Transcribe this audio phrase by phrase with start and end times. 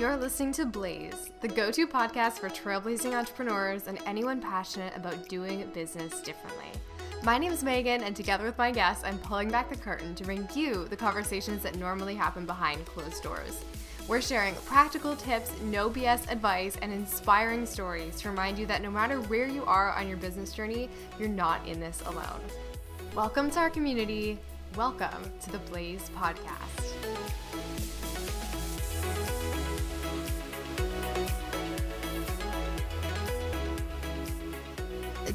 [0.00, 5.28] You're listening to Blaze, the go to podcast for trailblazing entrepreneurs and anyone passionate about
[5.28, 6.70] doing business differently.
[7.22, 10.24] My name is Megan, and together with my guests, I'm pulling back the curtain to
[10.24, 13.62] bring you the conversations that normally happen behind closed doors.
[14.08, 18.90] We're sharing practical tips, no BS advice, and inspiring stories to remind you that no
[18.90, 20.88] matter where you are on your business journey,
[21.18, 22.40] you're not in this alone.
[23.14, 24.38] Welcome to our community.
[24.76, 26.99] Welcome to the Blaze Podcast.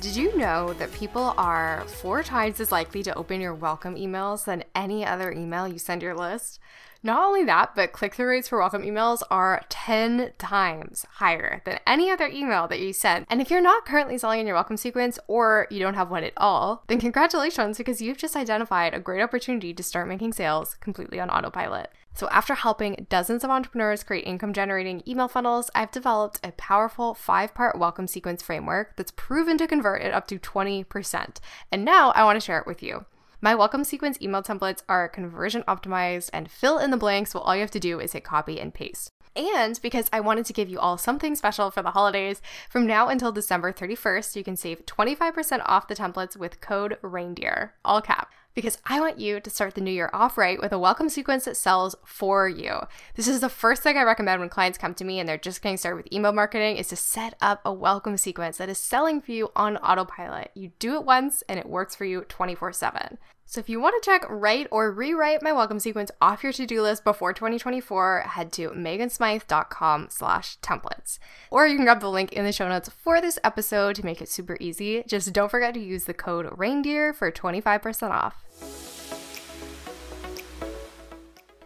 [0.05, 4.45] Did you know that people are four times as likely to open your welcome emails
[4.45, 6.59] than any other email you send your list?
[7.01, 11.79] Not only that, but click through rates for welcome emails are 10 times higher than
[11.87, 13.25] any other email that you send.
[13.31, 16.23] And if you're not currently selling in your welcome sequence or you don't have one
[16.23, 20.75] at all, then congratulations because you've just identified a great opportunity to start making sales
[20.81, 21.89] completely on autopilot.
[22.17, 27.13] So, after helping dozens of entrepreneurs create income generating email funnels, I've developed a powerful
[27.13, 31.37] five part welcome sequence framework that's proven to convert at up to 20%.
[31.73, 33.03] And now I want to share it with you.
[33.41, 37.53] My welcome sequence email templates are conversion optimized and fill in the blanks, so all
[37.53, 39.11] you have to do is hit copy and paste.
[39.35, 43.09] And because I wanted to give you all something special for the holidays, from now
[43.09, 48.31] until December 31st, you can save 25% off the templates with code REINDEER, all cap
[48.55, 51.43] because I want you to start the new year off right with a welcome sequence
[51.45, 52.79] that sells for you.
[53.15, 55.61] This is the first thing I recommend when clients come to me and they're just
[55.61, 59.21] getting started with email marketing is to set up a welcome sequence that is selling
[59.21, 60.51] for you on autopilot.
[60.55, 63.17] You do it once and it works for you 24/7.
[63.47, 66.81] So if you want to check write or rewrite my welcome sequence off your to-do
[66.81, 71.19] list before 2024, head to megansmythe.com slash templates.
[71.51, 74.19] Or you can grab the link in the show notes for this episode to make
[74.19, 75.03] it super easy.
[75.07, 78.44] Just don't forget to use the code reindeer for 25% off.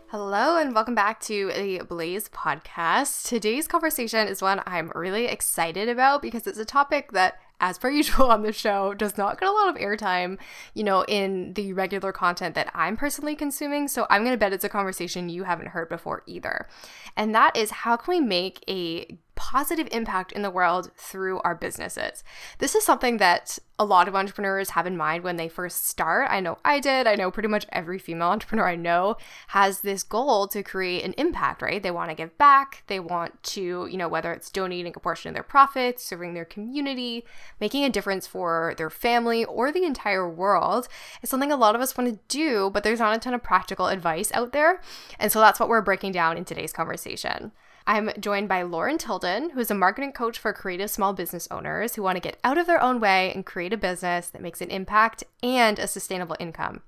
[0.07, 3.27] Hello, and welcome back to the Blaze podcast.
[3.27, 7.89] Today's conversation is one I'm really excited about because it's a topic that as per
[7.91, 10.37] usual on the show, does not get a lot of airtime,
[10.73, 13.87] you know, in the regular content that I'm personally consuming.
[13.87, 16.67] So I'm going to bet it's a conversation you haven't heard before either.
[17.15, 21.55] And that is how can we make a positive impact in the world through our
[21.55, 22.25] businesses.
[22.57, 26.27] This is something that a lot of entrepreneurs have in mind when they first start.
[26.29, 27.07] I know I did.
[27.07, 29.15] I know pretty much every female entrepreneur I know
[29.47, 31.81] has this goal to create an impact, right?
[31.81, 32.83] They want to give back.
[32.87, 36.43] They want to, you know, whether it's donating a portion of their profits, serving their
[36.43, 37.23] community,
[37.61, 40.89] making a difference for their family or the entire world.
[41.21, 43.41] It's something a lot of us want to do, but there's not a ton of
[43.41, 44.81] practical advice out there.
[45.17, 47.53] And so that's what we're breaking down in today's conversation.
[47.89, 52.03] I'm joined by Lauren Tilden, who's a marketing coach for creative small business owners who
[52.03, 54.69] want to get out of their own way and create a business that makes an
[54.69, 56.83] impact and a sustainable income.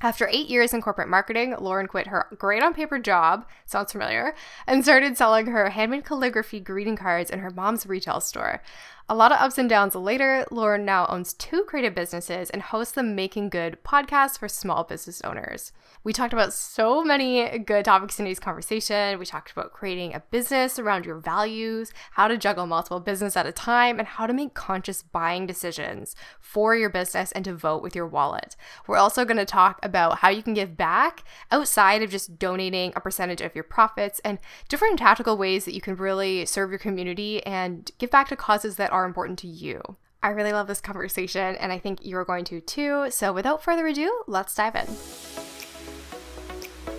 [0.00, 4.36] After eight years in corporate marketing, Lauren quit her great on paper job, sounds familiar,
[4.64, 8.62] and started selling her handmade calligraphy greeting cards in her mom's retail store.
[9.08, 12.94] A lot of ups and downs later, Lauren now owns two creative businesses and hosts
[12.94, 15.72] the Making Good podcast for small business owners.
[16.04, 19.18] We talked about so many good topics in today's conversation.
[19.18, 23.46] We talked about creating a business around your values, how to juggle multiple business at
[23.46, 27.82] a time, and how to make conscious buying decisions for your business and to vote
[27.82, 28.54] with your wallet.
[28.86, 32.92] We're also going to talk about how you can give back outside of just donating
[32.94, 34.38] a percentage of your profits and
[34.68, 38.76] different tactical ways that you can really serve your community and give back to causes
[38.76, 39.80] that are important to you.
[40.22, 43.06] I really love this conversation, and I think you're going to too.
[43.10, 45.53] So, without further ado, let's dive in.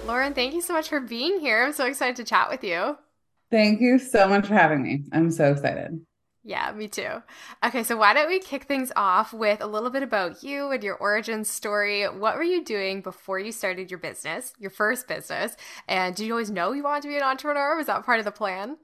[0.05, 1.63] Lauren, thank you so much for being here.
[1.63, 2.95] I'm so excited to chat with you.
[3.49, 5.03] Thank you so much for having me.
[5.11, 5.99] I'm so excited.
[6.43, 7.23] Yeah, me too.
[7.66, 10.83] Okay, so why don't we kick things off with a little bit about you and
[10.83, 12.03] your origin story?
[12.03, 15.57] What were you doing before you started your business, your first business?
[15.88, 17.75] And did you always know you wanted to be an entrepreneur?
[17.75, 18.77] Was that part of the plan?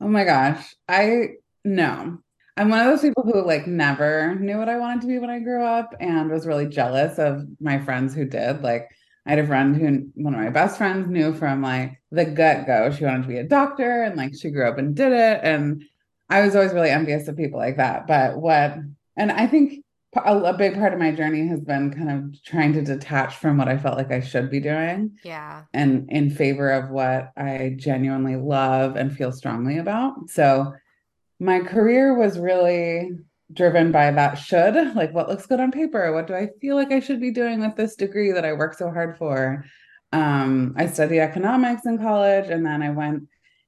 [0.00, 0.74] Oh my gosh.
[0.88, 1.34] I
[1.66, 2.18] no.
[2.56, 5.30] I'm one of those people who like never knew what I wanted to be when
[5.30, 8.62] I grew up and was really jealous of my friends who did.
[8.62, 8.88] Like
[9.26, 12.66] I had a friend who one of my best friends knew from like the gut
[12.66, 12.90] go.
[12.90, 15.84] she wanted to be a doctor and like she grew up and did it and
[16.28, 18.06] I was always really envious of people like that.
[18.06, 18.76] But what
[19.16, 19.84] and I think
[20.16, 23.58] a, a big part of my journey has been kind of trying to detach from
[23.58, 25.18] what I felt like I should be doing.
[25.24, 25.64] Yeah.
[25.72, 30.28] And in favor of what I genuinely love and feel strongly about.
[30.28, 30.72] So
[31.38, 33.10] my career was really
[33.52, 36.92] driven by that should like what looks good on paper what do i feel like
[36.92, 39.64] i should be doing with this degree that i work so hard for?
[40.12, 43.24] Um, i studied economics in college and then i went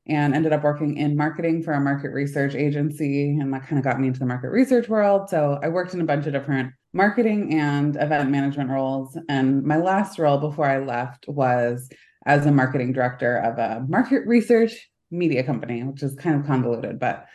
[0.06, 3.84] and ended up working in marketing for a market research agency and that kind of
[3.84, 5.30] got me into the market research world.
[5.30, 9.76] So i worked in a bunch of different marketing and event management roles and my
[9.76, 11.88] last role before i left was
[12.26, 16.98] as a marketing director of a market research media company, which is kind of convoluted,
[16.98, 17.26] but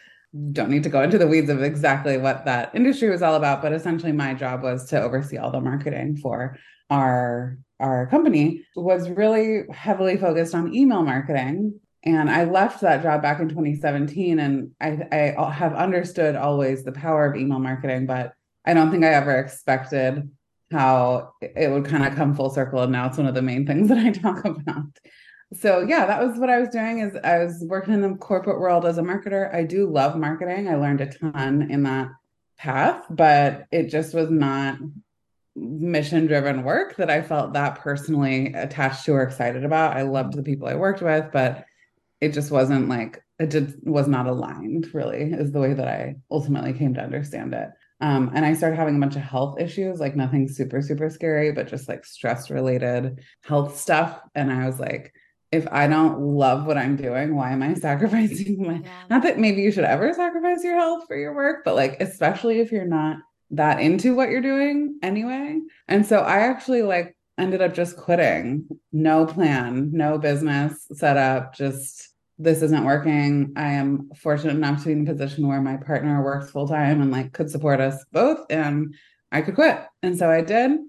[0.52, 3.62] don't need to go into the weeds of exactly what that industry was all about.
[3.62, 6.58] But essentially, my job was to oversee all the marketing for
[6.90, 13.22] our our company was really heavily focused on email marketing and i left that job
[13.22, 18.34] back in 2017 and I, I have understood always the power of email marketing but
[18.66, 20.30] i don't think i ever expected
[20.72, 23.66] how it would kind of come full circle and now it's one of the main
[23.66, 24.86] things that i talk about
[25.54, 28.60] so yeah that was what i was doing is i was working in the corporate
[28.60, 29.54] world as a marketer.
[29.54, 30.68] I do love marketing.
[30.69, 32.10] I learned a ton in that
[32.57, 34.78] path but it just was not
[35.56, 39.98] mission driven work that i felt that personally attached to or excited about.
[39.98, 41.66] I loved the people i worked with but
[42.22, 46.16] it just wasn't like it just was not aligned really is the way that i
[46.30, 47.69] ultimately came to understand it.
[48.01, 51.51] Um, and I started having a bunch of health issues, like nothing super, super scary,
[51.51, 54.22] but just like stress related health stuff.
[54.36, 55.13] And I was like,
[55.51, 59.04] if I don't love what I'm doing, why am I sacrificing my yeah.
[59.10, 62.60] not that maybe you should ever sacrifice your health for your work, but like especially
[62.60, 63.18] if you're not
[63.51, 65.60] that into what you're doing anyway.
[65.88, 68.68] And so I actually like ended up just quitting.
[68.92, 73.54] No plan, no business set up, just this isn't working.
[73.56, 77.01] I am fortunate enough to be in a position where my partner works full time
[77.01, 78.96] and like could support us both and
[79.31, 79.80] I could quit.
[80.04, 80.80] And so I did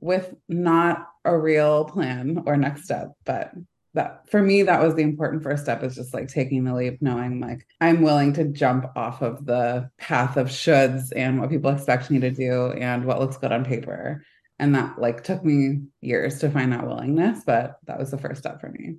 [0.00, 3.52] with not a real plan or next step, but
[3.94, 7.00] that for me that was the important first step is just like taking the leap
[7.02, 11.70] knowing like i'm willing to jump off of the path of shoulds and what people
[11.70, 14.24] expect me to do and what looks good on paper.
[14.58, 18.40] And that like took me years to find that willingness but that was the first
[18.40, 18.94] step for me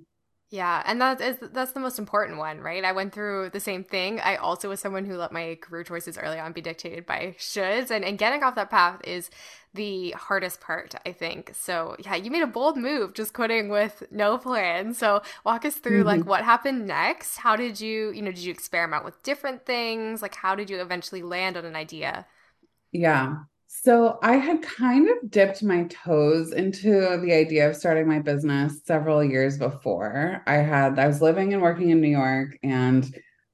[0.54, 2.84] yeah, and that is that's the most important one, right?
[2.84, 4.20] I went through the same thing.
[4.20, 7.90] I also was someone who let my career choices early on be dictated by shoulds,
[7.90, 9.30] and and getting off that path is
[9.74, 11.50] the hardest part, I think.
[11.56, 14.94] So yeah, you made a bold move, just quitting with no plan.
[14.94, 16.20] So walk us through mm-hmm.
[16.20, 17.38] like what happened next.
[17.38, 20.22] How did you, you know, did you experiment with different things?
[20.22, 22.26] Like how did you eventually land on an idea?
[22.92, 23.38] Yeah.
[23.84, 28.80] So I had kind of dipped my toes into the idea of starting my business
[28.86, 30.42] several years before.
[30.46, 33.04] I had I was living and working in New York and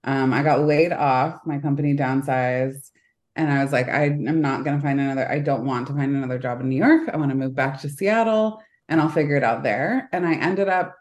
[0.04, 1.40] um, I got laid off.
[1.46, 2.92] My company downsized,
[3.34, 5.28] and I was like, I am not going to find another.
[5.28, 7.10] I don't want to find another job in New York.
[7.12, 10.08] I want to move back to Seattle, and I'll figure it out there.
[10.12, 10.94] And I ended up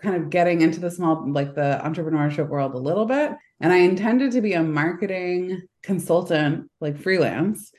[0.00, 3.32] kind of getting into the small, like the entrepreneurship world a little bit.
[3.60, 7.70] And I intended to be a marketing consultant, like freelance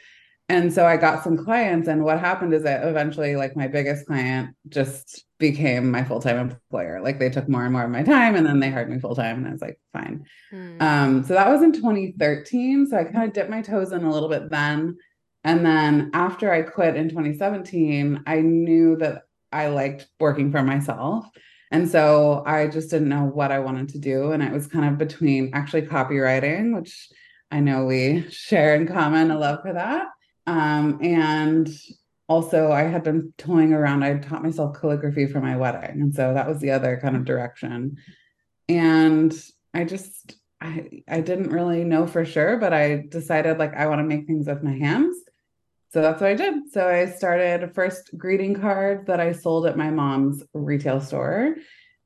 [0.50, 4.06] and so I got some clients, and what happened is that eventually, like my biggest
[4.06, 7.02] client just became my full time employer.
[7.02, 9.16] Like they took more and more of my time, and then they hired me full
[9.16, 10.26] time, and I was like, fine.
[10.50, 10.82] Hmm.
[10.82, 12.88] Um, so that was in 2013.
[12.88, 14.98] So I kind of dipped my toes in a little bit then,
[15.44, 21.26] and then after I quit in 2017, I knew that I liked working for myself.
[21.72, 24.32] And so I just didn't know what I wanted to do.
[24.32, 27.10] And it was kind of between actually copywriting, which
[27.50, 30.08] I know we share in common a love for that,
[30.46, 31.70] um, and
[32.28, 34.04] also, I had been toying around.
[34.04, 36.02] I taught myself calligraphy for my wedding.
[36.02, 37.98] And so that was the other kind of direction.
[38.70, 39.34] And
[39.74, 44.00] I just, I, I didn't really know for sure, but I decided like I want
[44.00, 45.18] to make things with my hands.
[45.92, 46.72] So that's what I did.
[46.72, 51.56] So I started a first greeting card that I sold at my mom's retail store.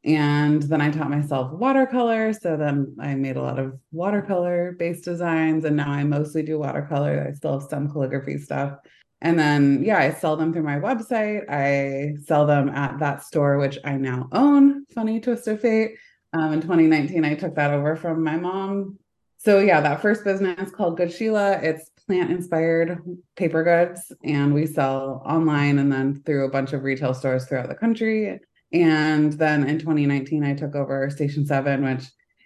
[0.08, 2.32] And then I taught myself watercolor.
[2.32, 5.66] So then I made a lot of watercolor based designs.
[5.66, 7.28] And now I mostly do watercolor.
[7.30, 8.78] I still have some calligraphy stuff.
[9.20, 11.50] And then, yeah, I sell them through my website.
[11.50, 14.86] I sell them at that store, which I now own.
[14.96, 15.96] Funny twist of fate.
[16.32, 18.98] Um, in 2019, I took that over from my mom.
[19.40, 23.00] So, yeah, that first business called Good Sheila, it's plant inspired
[23.36, 24.12] paper goods.
[24.24, 28.40] And we sell online and then through a bunch of retail stores throughout the country.
[28.72, 32.04] And then in 2019, I took over Station 7, which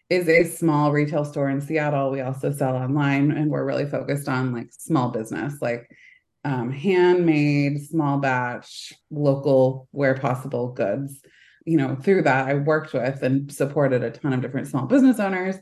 [0.09, 2.11] is a small retail store in Seattle.
[2.11, 5.89] We also sell online and we're really focused on like small business, like
[6.43, 11.21] um, handmade, small batch, local, where possible goods.
[11.65, 15.19] You know, through that, I worked with and supported a ton of different small business
[15.19, 15.55] owners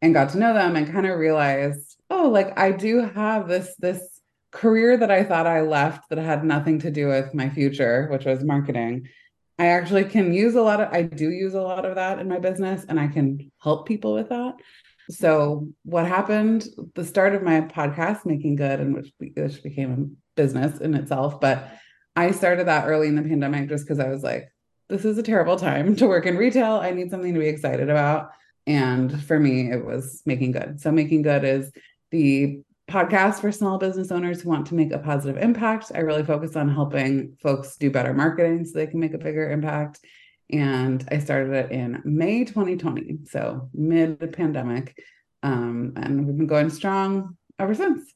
[0.00, 3.74] and got to know them and kind of realized, oh, like I do have this,
[3.78, 8.08] this career that I thought I left that had nothing to do with my future,
[8.10, 9.08] which was marketing
[9.58, 12.28] I actually can use a lot of, I do use a lot of that in
[12.28, 14.54] my business and I can help people with that.
[15.10, 20.40] So, what happened, the start of my podcast, Making Good, and which, which became a
[20.40, 21.70] business in itself, but
[22.14, 24.52] I started that early in the pandemic just because I was like,
[24.88, 26.74] this is a terrible time to work in retail.
[26.76, 28.30] I need something to be excited about.
[28.66, 30.80] And for me, it was Making Good.
[30.80, 31.72] So, Making Good is
[32.10, 32.60] the
[32.92, 35.90] podcast for small business owners who want to make a positive impact.
[35.94, 39.50] I really focus on helping folks do better marketing so they can make a bigger
[39.50, 40.00] impact.
[40.50, 44.94] And I started it in May 2020, so mid pandemic.
[45.42, 48.12] Um, and we've been going strong ever since.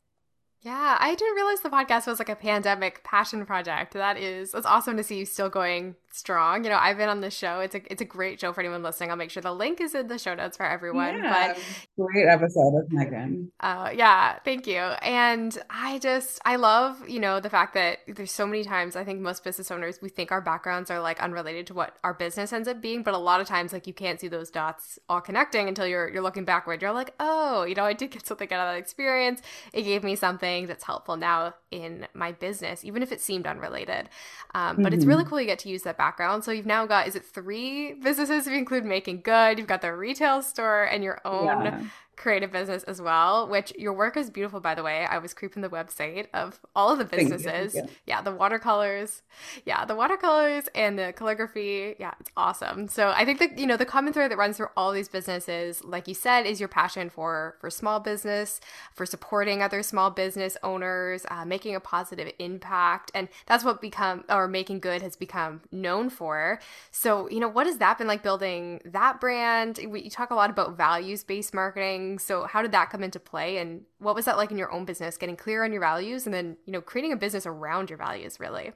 [0.60, 3.94] Yeah, I didn't realize the podcast was like a pandemic passion project.
[3.94, 6.64] That is, it's awesome to see you still going strong.
[6.64, 7.60] You know, I've been on the show.
[7.60, 9.10] It's a it's a great show for anyone listening.
[9.10, 11.18] I'll make sure the link is in the show notes for everyone.
[11.18, 13.52] Yeah, but great episode with Megan.
[13.60, 14.78] Uh, yeah, thank you.
[14.78, 19.04] And I just I love you know the fact that there's so many times I
[19.04, 22.52] think most business owners we think our backgrounds are like unrelated to what our business
[22.52, 25.20] ends up being, but a lot of times like you can't see those dots all
[25.20, 26.82] connecting until you're you're looking backward.
[26.82, 29.42] You're like, oh, you know, I did get something out of that experience.
[29.72, 34.08] It gave me something that's helpful now in my business, even if it seemed unrelated.
[34.54, 34.94] Um, but mm-hmm.
[34.94, 35.30] it's really mm-hmm.
[35.30, 36.44] cool you get to use that background.
[36.44, 39.58] So you've now got, is it three businesses if you include Making Good?
[39.58, 41.80] You've got the retail store and your own yeah
[42.16, 45.04] creative business as well, which your work is beautiful, by the way.
[45.04, 47.74] I was creeping the website of all of the businesses.
[47.74, 49.22] You, yeah, the watercolors.
[49.66, 51.94] Yeah, the watercolors and the calligraphy.
[51.98, 52.88] Yeah, it's awesome.
[52.88, 55.84] So I think that, you know, the common thread that runs through all these businesses,
[55.84, 58.60] like you said, is your passion for, for small business,
[58.94, 63.10] for supporting other small business owners, uh, making a positive impact.
[63.14, 66.60] And that's what become, or making good has become known for.
[66.90, 69.80] So, you know, what has that been like building that brand?
[69.86, 73.20] We, you talk a lot about values based marketing so how did that come into
[73.20, 73.58] play?
[73.58, 76.34] And what was that like in your own business, getting clear on your values and
[76.34, 78.72] then, you know, creating a business around your values really?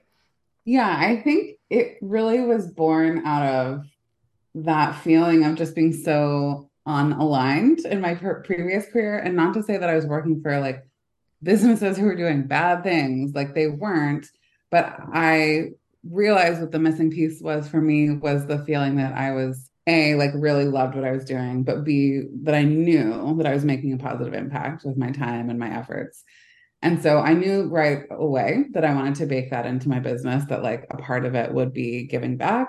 [0.64, 3.86] Yeah, I think it really was born out of
[4.54, 9.18] that feeling of just being so unaligned in my previous career.
[9.18, 10.84] And not to say that I was working for like
[11.42, 14.26] businesses who were doing bad things, like they weren't,
[14.70, 15.70] but I
[16.08, 20.14] realized what the missing piece was for me was the feeling that I was a
[20.14, 23.64] like really loved what I was doing, but B that I knew that I was
[23.64, 26.22] making a positive impact with my time and my efforts.
[26.82, 30.44] And so I knew right away that I wanted to bake that into my business,
[30.46, 32.68] that like a part of it would be giving back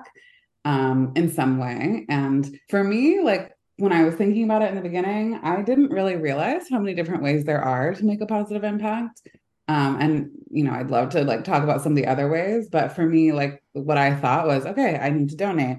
[0.66, 2.06] um, in some way.
[2.10, 5.92] And for me, like when I was thinking about it in the beginning, I didn't
[5.92, 9.22] really realize how many different ways there are to make a positive impact.
[9.68, 12.68] Um, and you know, I'd love to like talk about some of the other ways,
[12.70, 15.78] but for me, like what I thought was, okay, I need to donate.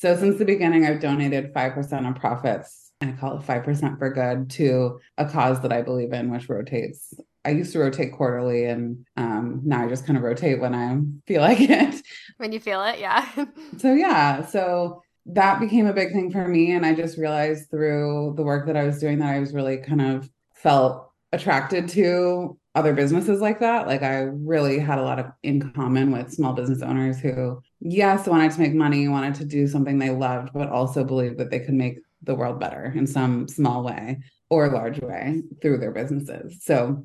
[0.00, 2.90] So since the beginning, I've donated 5% of profits.
[3.02, 7.12] I call it 5% for good to a cause that I believe in, which rotates.
[7.44, 10.98] I used to rotate quarterly and um, now I just kind of rotate when I
[11.26, 12.02] feel like it.
[12.38, 13.28] When you feel it, yeah.
[13.76, 14.46] so, yeah.
[14.46, 16.72] So that became a big thing for me.
[16.72, 19.76] And I just realized through the work that I was doing that I was really
[19.76, 23.86] kind of felt attracted to other businesses like that.
[23.86, 28.26] Like I really had a lot of in common with small business owners who, yes,
[28.26, 31.60] wanted to make money, wanted to do something they loved, but also believed that they
[31.60, 34.18] could make the world better in some small way
[34.50, 36.62] or large way through their businesses.
[36.62, 37.04] So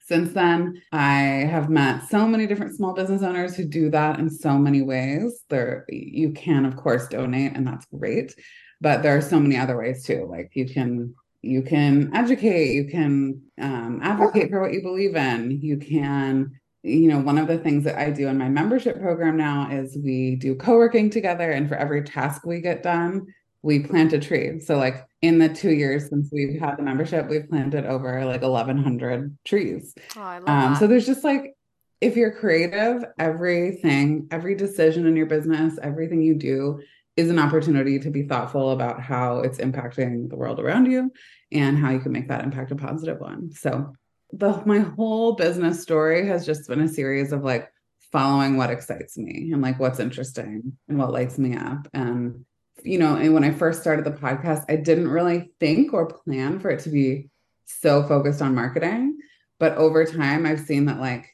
[0.00, 4.28] since then, I have met so many different small business owners who do that in
[4.28, 5.44] so many ways.
[5.48, 8.34] There you can of course donate and that's great,
[8.80, 10.26] but there are so many other ways too.
[10.28, 15.50] Like you can you can educate you can um, advocate for what you believe in
[15.60, 19.36] you can you know one of the things that i do in my membership program
[19.36, 23.26] now is we do co-working together and for every task we get done
[23.62, 27.28] we plant a tree so like in the two years since we've had the membership
[27.28, 30.78] we've planted over like 1100 trees oh, I love um, that.
[30.80, 31.54] so there's just like
[32.00, 36.80] if you're creative everything every decision in your business everything you do
[37.16, 41.12] is an opportunity to be thoughtful about how it's impacting the world around you
[41.50, 43.52] and how you can make that impact a positive one.
[43.52, 43.92] So
[44.32, 47.70] the my whole business story has just been a series of like
[48.10, 52.44] following what excites me and like what's interesting and what lights me up and
[52.82, 56.58] you know and when i first started the podcast i didn't really think or plan
[56.58, 57.28] for it to be
[57.64, 59.18] so focused on marketing
[59.58, 61.26] but over time i've seen that like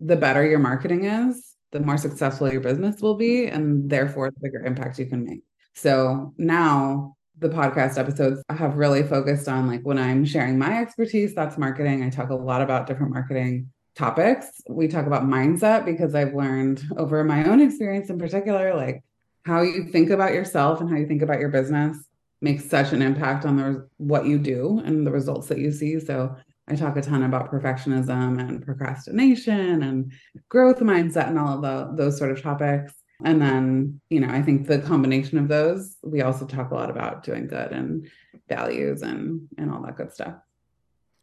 [0.00, 4.40] the better your marketing is the more successful your business will be and therefore the
[4.40, 5.42] bigger impact you can make.
[5.74, 11.34] So now the podcast episodes have really focused on like when I'm sharing my expertise,
[11.34, 12.02] that's marketing.
[12.02, 14.62] I talk a lot about different marketing topics.
[14.68, 19.02] We talk about mindset because I've learned over my own experience in particular, like
[19.44, 21.96] how you think about yourself and how you think about your business
[22.40, 25.98] makes such an impact on the what you do and the results that you see.
[25.98, 26.36] So
[26.68, 30.12] I talk a ton about perfectionism and procrastination and
[30.48, 32.94] growth mindset and all of the, those sort of topics.
[33.24, 36.90] And then, you know, I think the combination of those, we also talk a lot
[36.90, 38.08] about doing good and
[38.48, 40.34] values and and all that good stuff.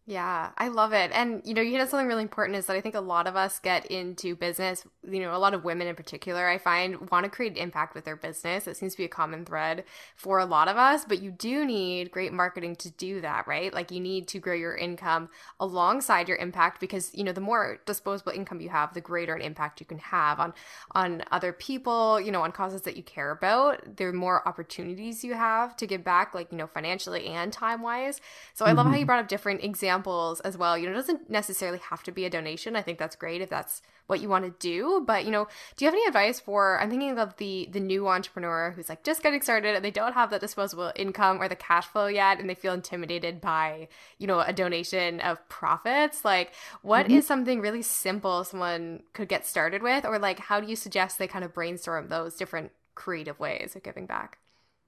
[0.07, 1.11] Yeah, I love it.
[1.13, 3.35] And, you know, you hit something really important is that I think a lot of
[3.35, 7.23] us get into business, you know, a lot of women in particular, I find want
[7.25, 8.65] to create impact with their business.
[8.65, 9.83] It seems to be a common thread
[10.15, 13.71] for a lot of us, but you do need great marketing to do that, right?
[13.71, 15.29] Like you need to grow your income
[15.59, 19.41] alongside your impact because, you know, the more disposable income you have, the greater an
[19.41, 20.53] impact you can have on
[20.93, 23.97] on other people, you know, on causes that you care about.
[23.97, 28.19] The more opportunities you have to give back like, you know, financially and time-wise.
[28.55, 28.93] So I love mm-hmm.
[28.93, 30.77] how you brought up different examples examples as well.
[30.77, 32.75] You know, it doesn't necessarily have to be a donation.
[32.75, 35.03] I think that's great if that's what you want to do.
[35.05, 36.79] But you know, do you have any advice for?
[36.79, 40.13] I'm thinking of the the new entrepreneur who's like just getting started and they don't
[40.13, 44.27] have that disposable income or the cash flow yet, and they feel intimidated by you
[44.27, 46.25] know a donation of profits.
[46.25, 47.17] Like, what mm-hmm.
[47.17, 51.19] is something really simple someone could get started with, or like how do you suggest
[51.19, 54.37] they kind of brainstorm those different creative ways of giving back?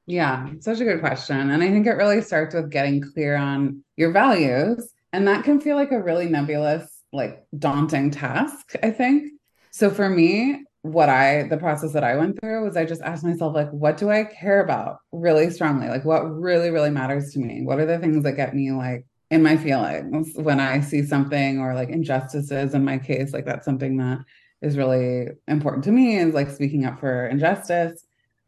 [0.06, 1.50] Yeah, such a good question.
[1.50, 4.94] And I think it really starts with getting clear on your values.
[5.14, 9.32] And that can feel like a really nebulous, like daunting task, I think.
[9.72, 13.24] So for me, what I, the process that I went through was I just asked
[13.24, 15.88] myself, like, what do I care about really strongly?
[15.88, 17.62] Like, what really, really matters to me?
[17.64, 21.60] What are the things that get me like in my feelings when I see something
[21.60, 23.32] or like injustices in my case?
[23.32, 24.20] Like, that's something that
[24.62, 28.06] is really important to me is like speaking up for injustice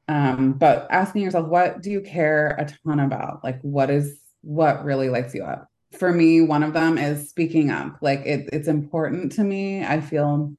[0.08, 3.44] um, but asking yourself, what do you care a ton about?
[3.44, 5.68] Like, what is what really lights you up?
[5.98, 7.98] For me, one of them is speaking up.
[8.02, 9.84] Like, it, it's important to me.
[9.84, 10.54] I feel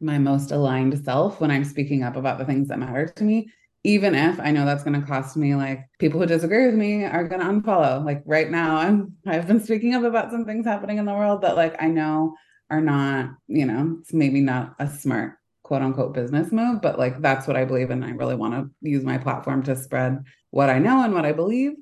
[0.00, 3.50] my most aligned self when I'm speaking up about the things that matter to me,
[3.84, 5.54] even if I know that's going to cost me.
[5.54, 8.04] Like, people who disagree with me are going to unfollow.
[8.04, 11.42] Like right now, I'm I've been speaking up about some things happening in the world
[11.42, 12.34] that like I know
[12.68, 17.20] are not, you know, it's maybe not a smart quote unquote business move, but like
[17.20, 18.02] that's what I believe in.
[18.02, 21.32] I really want to use my platform to spread what I know and what I
[21.32, 21.72] believe.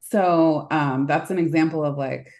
[0.00, 2.32] So um, that's an example of like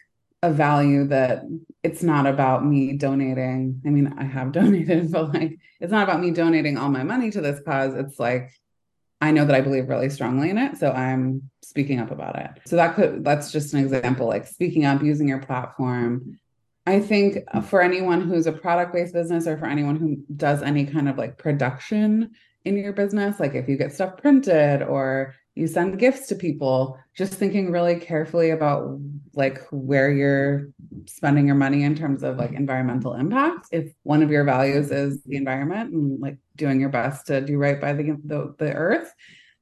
[0.42, 1.42] a value that
[1.82, 3.80] it's not about me donating.
[3.84, 7.30] I mean, I have donated, but like it's not about me donating all my money
[7.30, 7.94] to this cause.
[7.94, 8.52] It's like
[9.20, 12.50] I know that I believe really strongly in it, so I'm speaking up about it.
[12.66, 16.38] So that could that's just an example like speaking up, using your platform
[16.88, 20.86] I think for anyone who's a product based business or for anyone who does any
[20.86, 22.30] kind of like production
[22.64, 26.96] in your business, like if you get stuff printed or you send gifts to people,
[27.16, 29.00] just thinking really carefully about
[29.34, 30.68] like where you're
[31.06, 33.66] spending your money in terms of like environmental impact.
[33.72, 37.58] If one of your values is the environment and like doing your best to do
[37.58, 39.12] right by the the, the earth,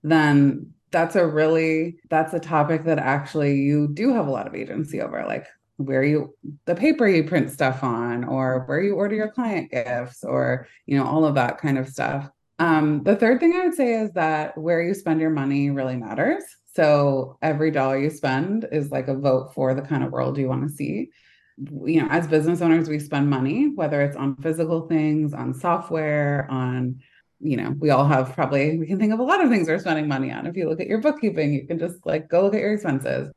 [0.03, 4.55] then that's a really that's a topic that actually you do have a lot of
[4.55, 5.47] agency over like
[5.79, 6.35] where you
[6.67, 10.97] the paper you print stuff on or where you order your client gifts or you
[10.97, 14.13] know all of that kind of stuff um, the third thing i would say is
[14.13, 16.43] that where you spend your money really matters.
[16.75, 20.49] So every dollar you spend is like a vote for the kind of world you
[20.49, 21.11] want to see
[21.85, 26.47] you know as business owners we spend money whether it's on physical things on software
[26.51, 27.01] on
[27.41, 29.79] you know we all have probably we can think of a lot of things we're
[29.79, 30.47] spending money on.
[30.47, 33.33] If you look at your bookkeeping you can just like go look at your expenses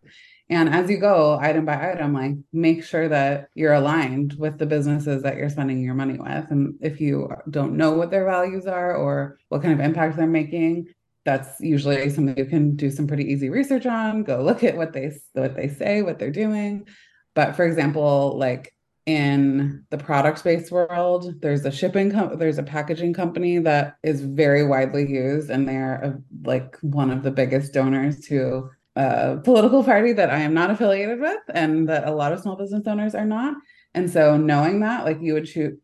[0.50, 4.66] and as you go item by item, like make sure that you're aligned with the
[4.66, 6.50] businesses that you're spending your money with.
[6.50, 10.26] And if you don't know what their values are or what kind of impact they're
[10.26, 10.88] making,
[11.24, 14.24] that's usually something you can do some pretty easy research on.
[14.24, 16.88] Go look at what they what they say, what they're doing.
[17.36, 18.74] But for example, like
[19.06, 24.22] in the product based world, there's a shipping com- there's a packaging company that is
[24.22, 29.84] very widely used, and they're a, like one of the biggest donors to a political
[29.84, 33.16] party that I am not affiliated with and that a lot of small business owners
[33.16, 33.56] are not.
[33.94, 35.78] And so knowing that, like you would choose,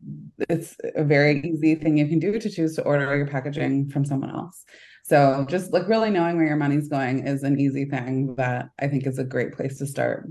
[0.48, 4.04] it's a very easy thing you can do to choose to order your packaging from
[4.04, 4.64] someone else.
[5.04, 8.88] So just like really knowing where your money's going is an easy thing that I
[8.88, 10.28] think is a great place to start.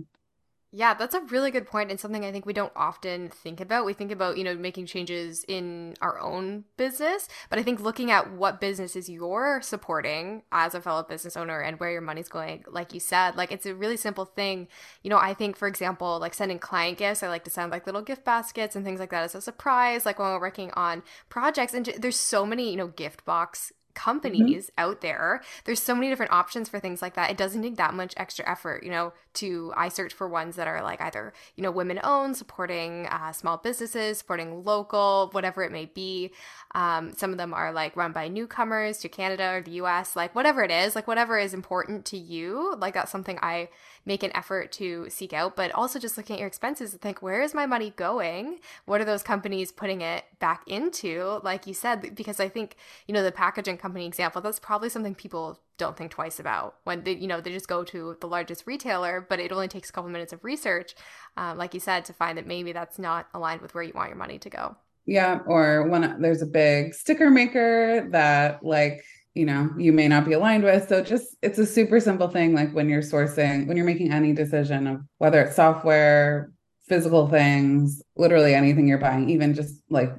[0.77, 3.85] Yeah, that's a really good point and something I think we don't often think about.
[3.85, 8.11] We think about, you know, making changes in our own business, but I think looking
[8.11, 12.65] at what businesses you're supporting as a fellow business owner and where your money's going,
[12.67, 14.67] like you said, like it's a really simple thing.
[15.01, 17.85] You know, I think for example, like sending client gifts, I like to send like
[17.85, 21.03] little gift baskets and things like that as a surprise, like when we're working on
[21.29, 24.89] projects and there's so many, you know, gift box companies mm-hmm.
[24.89, 25.41] out there.
[25.63, 27.31] There's so many different options for things like that.
[27.31, 30.67] It doesn't take that much extra effort, you know, to I search for ones that
[30.67, 35.71] are like either, you know, women owned, supporting uh, small businesses, supporting local, whatever it
[35.71, 36.31] may be.
[36.73, 40.35] Um, some of them are like run by newcomers to Canada or the US, like
[40.35, 42.75] whatever it is, like whatever is important to you.
[42.77, 43.69] Like that's something I
[44.05, 47.21] make an effort to seek out, but also just looking at your expenses and think,
[47.21, 48.59] where is my money going?
[48.85, 51.39] What are those companies putting it back into?
[51.43, 52.75] Like you said, because I think,
[53.07, 57.03] you know, the packaging company example, that's probably something people don't think twice about when
[57.03, 59.93] they, you know, they just go to the largest retailer, but it only takes a
[59.93, 60.95] couple minutes of research,
[61.35, 64.09] um, like you said, to find that maybe that's not aligned with where you want
[64.09, 64.75] your money to go.
[65.05, 65.39] Yeah.
[65.45, 69.03] Or when there's a big sticker maker that, like,
[69.35, 70.87] you know, you may not be aligned with.
[70.87, 72.55] So just it's a super simple thing.
[72.55, 76.51] Like when you're sourcing, when you're making any decision of whether it's software,
[76.87, 80.11] physical things, literally anything you're buying, even just like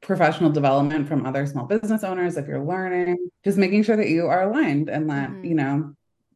[0.00, 4.26] professional development from other small business owners, if you're learning, just making sure that you
[4.28, 5.44] are aligned and that, mm-hmm.
[5.44, 5.92] you know,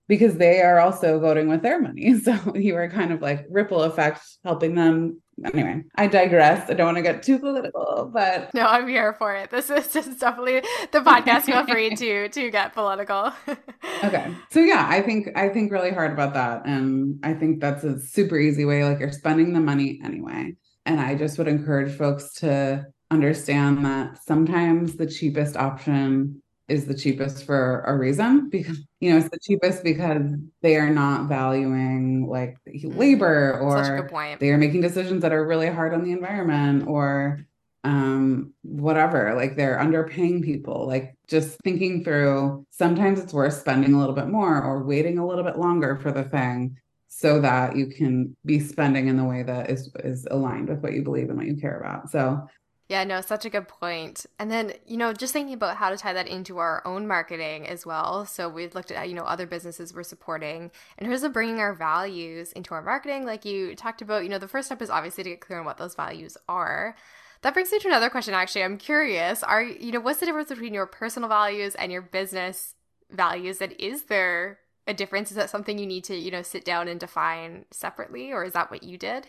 [0.09, 2.15] because they are also voting with their money.
[2.25, 6.69] So you are kind of like ripple effect helping them anyway, I digress.
[6.71, 9.51] I don't want to get too political, but no, I'm here for it.
[9.51, 11.43] This is just definitely the podcast.
[11.43, 13.33] Feel free to to get political.
[14.05, 17.85] okay, so yeah, I think I think really hard about that, and I think that's
[17.85, 18.85] a super easy way.
[18.85, 24.19] Like you're spending the money anyway, and I just would encourage folks to understand that
[24.25, 29.39] sometimes the cheapest option is the cheapest for a reason because you know it's the
[29.43, 30.23] cheapest because
[30.63, 35.69] they are not valuing like mm, labor or they are making decisions that are really
[35.69, 37.41] hard on the environment or
[37.85, 43.99] um whatever like they're underpaying people like just thinking through sometimes it's worth spending a
[43.99, 46.77] little bit more or waiting a little bit longer for the thing
[47.09, 50.93] so that you can be spending in the way that is is aligned with what
[50.93, 52.11] you believe and what you care about.
[52.11, 52.47] So
[52.89, 54.27] yeah, no, such a good point.
[54.39, 57.67] And then, you know, just thinking about how to tie that into our own marketing
[57.67, 58.27] as well.
[58.27, 61.75] So we've looked at, you know, other businesses we're supporting in terms of bringing our
[61.75, 63.27] values into our marketing.
[63.27, 65.65] Like you talked about, you know, the first step is obviously to get clear on
[65.65, 66.95] what those values are.
[67.43, 68.63] That brings me to another question, actually.
[68.63, 72.75] I'm curious, are, you know, what's the difference between your personal values and your business
[73.11, 73.61] values?
[73.61, 75.31] And is there a difference?
[75.31, 78.53] Is that something you need to, you know, sit down and define separately, or is
[78.53, 79.29] that what you did?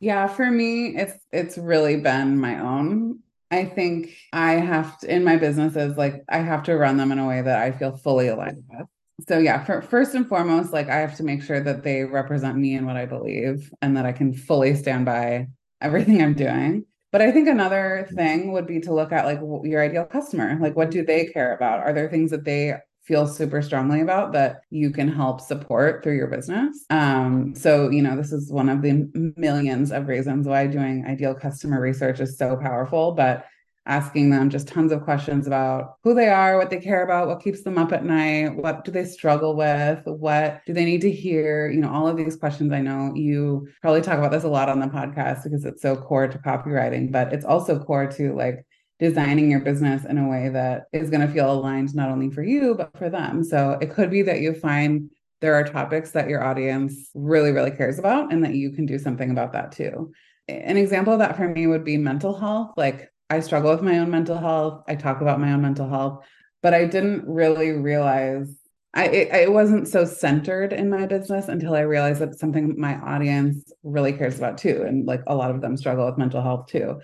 [0.00, 3.20] Yeah, for me, it's it's really been my own.
[3.50, 7.18] I think I have to in my businesses, like I have to run them in
[7.18, 8.86] a way that I feel fully aligned with.
[9.28, 12.56] So yeah, for first and foremost, like I have to make sure that they represent
[12.56, 15.48] me and what I believe and that I can fully stand by
[15.80, 16.84] everything I'm doing.
[17.10, 20.58] But I think another thing would be to look at like your ideal customer.
[20.60, 21.80] Like what do they care about?
[21.80, 22.74] Are there things that they
[23.08, 26.84] feel super strongly about that you can help support through your business.
[26.90, 31.34] Um, so, you know, this is one of the millions of reasons why doing ideal
[31.34, 33.46] customer research is so powerful, but
[33.86, 37.42] asking them just tons of questions about who they are, what they care about, what
[37.42, 41.10] keeps them up at night, what do they struggle with, what do they need to
[41.10, 42.70] hear, you know, all of these questions.
[42.70, 45.96] I know you probably talk about this a lot on the podcast because it's so
[45.96, 48.66] core to copywriting, but it's also core to like
[48.98, 52.42] designing your business in a way that is going to feel aligned not only for
[52.42, 53.44] you but for them.
[53.44, 57.70] So it could be that you find there are topics that your audience really really
[57.70, 60.12] cares about and that you can do something about that too.
[60.48, 62.72] An example of that for me would be mental health.
[62.76, 64.82] Like i struggle with my own mental health.
[64.88, 66.24] I talk about my own mental health
[66.60, 68.52] but i didn't really realize
[68.94, 72.98] I it, it wasn't so centered in my business until I realized that something my
[73.00, 76.68] audience really cares about too, and like a lot of them struggle with mental health
[76.68, 77.00] too.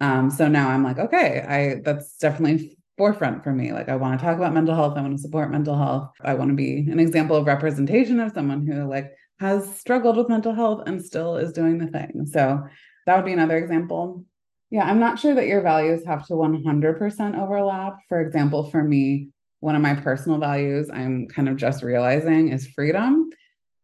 [0.00, 3.72] Um, so now I'm like, okay, I that's definitely forefront for me.
[3.72, 4.96] Like I want to talk about mental health.
[4.96, 6.10] I want to support mental health.
[6.22, 10.28] I want to be an example of representation of someone who like has struggled with
[10.28, 12.26] mental health and still is doing the thing.
[12.26, 12.64] So
[13.06, 14.24] that would be another example.
[14.70, 17.96] Yeah, I'm not sure that your values have to 100% overlap.
[18.08, 19.30] For example, for me,
[19.60, 23.30] one of my personal values I'm kind of just realizing is freedom.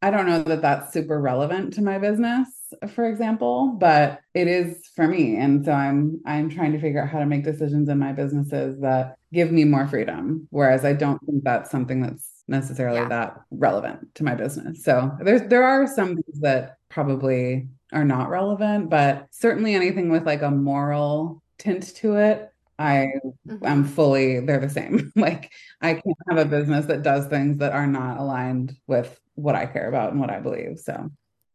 [0.03, 2.49] I don't know that that's super relevant to my business
[2.95, 5.37] for example, but it is for me.
[5.37, 8.81] And so I'm I'm trying to figure out how to make decisions in my businesses
[8.81, 10.47] that give me more freedom.
[10.51, 13.09] Whereas I don't think that's something that's necessarily yeah.
[13.09, 14.85] that relevant to my business.
[14.85, 20.27] So there's there are some things that probably are not relevant, but certainly anything with
[20.27, 23.09] like a moral tint to it, I
[23.47, 23.65] mm-hmm.
[23.65, 25.13] am fully they're the same.
[25.17, 29.55] like I can't have a business that does things that are not aligned with what
[29.55, 30.79] I care about and what I believe.
[30.79, 31.11] So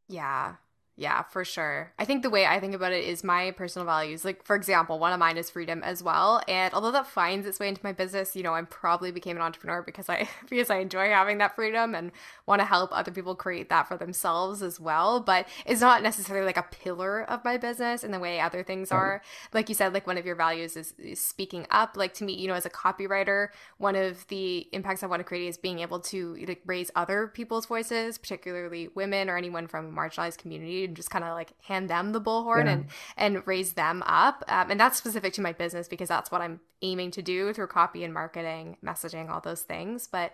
[0.07, 0.55] yeah.
[0.99, 1.93] Yeah, for sure.
[1.97, 4.25] I think the way I think about it is my personal values.
[4.25, 6.41] Like, for example, one of mine is freedom as well.
[6.45, 9.41] And although that finds its way into my business, you know, I probably became an
[9.41, 12.11] entrepreneur because I because I enjoy having that freedom and
[12.45, 15.21] want to help other people create that for themselves as well.
[15.21, 18.91] But it's not necessarily like a pillar of my business in the way other things
[18.91, 19.21] are.
[19.53, 21.95] Like you said, like one of your values is, is speaking up.
[21.95, 25.23] Like to me, you know, as a copywriter, one of the impacts I want to
[25.23, 29.85] create is being able to like raise other people's voices, particularly women or anyone from
[29.85, 32.71] a marginalized community and just kind of like hand them the bullhorn yeah.
[32.71, 36.41] and and raise them up um, and that's specific to my business because that's what
[36.41, 40.33] i'm aiming to do through copy and marketing messaging all those things but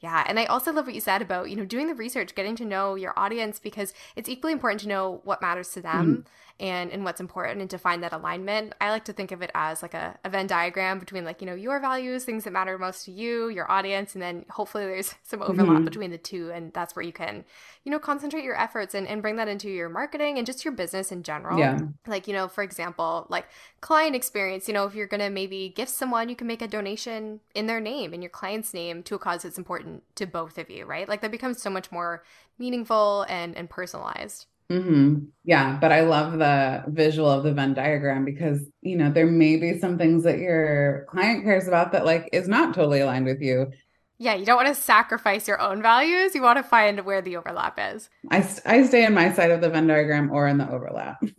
[0.00, 2.56] Yeah, and I also love what you said about, you know, doing the research, getting
[2.56, 6.20] to know your audience because it's equally important to know what matters to them mm-hmm.
[6.60, 8.74] And and what's important and to find that alignment.
[8.80, 11.46] I like to think of it as like a, a Venn diagram between like, you
[11.46, 15.14] know, your values, things that matter most to you, your audience, and then hopefully there's
[15.24, 15.84] some overlap mm-hmm.
[15.84, 17.44] between the two and that's where you can,
[17.82, 20.72] you know, concentrate your efforts and, and bring that into your marketing and just your
[20.72, 21.58] business in general.
[21.58, 21.80] Yeah.
[22.06, 23.46] Like, you know, for example, like
[23.80, 27.40] client experience, you know, if you're gonna maybe gift someone, you can make a donation
[27.54, 30.70] in their name, in your client's name to a cause that's important to both of
[30.70, 31.08] you, right?
[31.08, 32.22] Like that becomes so much more
[32.58, 34.46] meaningful and and personalized.
[34.74, 35.26] Mm-hmm.
[35.44, 39.56] Yeah, but I love the visual of the Venn diagram because you know there may
[39.56, 43.40] be some things that your client cares about that like is not totally aligned with
[43.40, 43.70] you.
[44.18, 46.34] Yeah, you don't want to sacrifice your own values.
[46.34, 48.08] You want to find where the overlap is.
[48.30, 51.22] I, I stay in my side of the Venn diagram or in the overlap.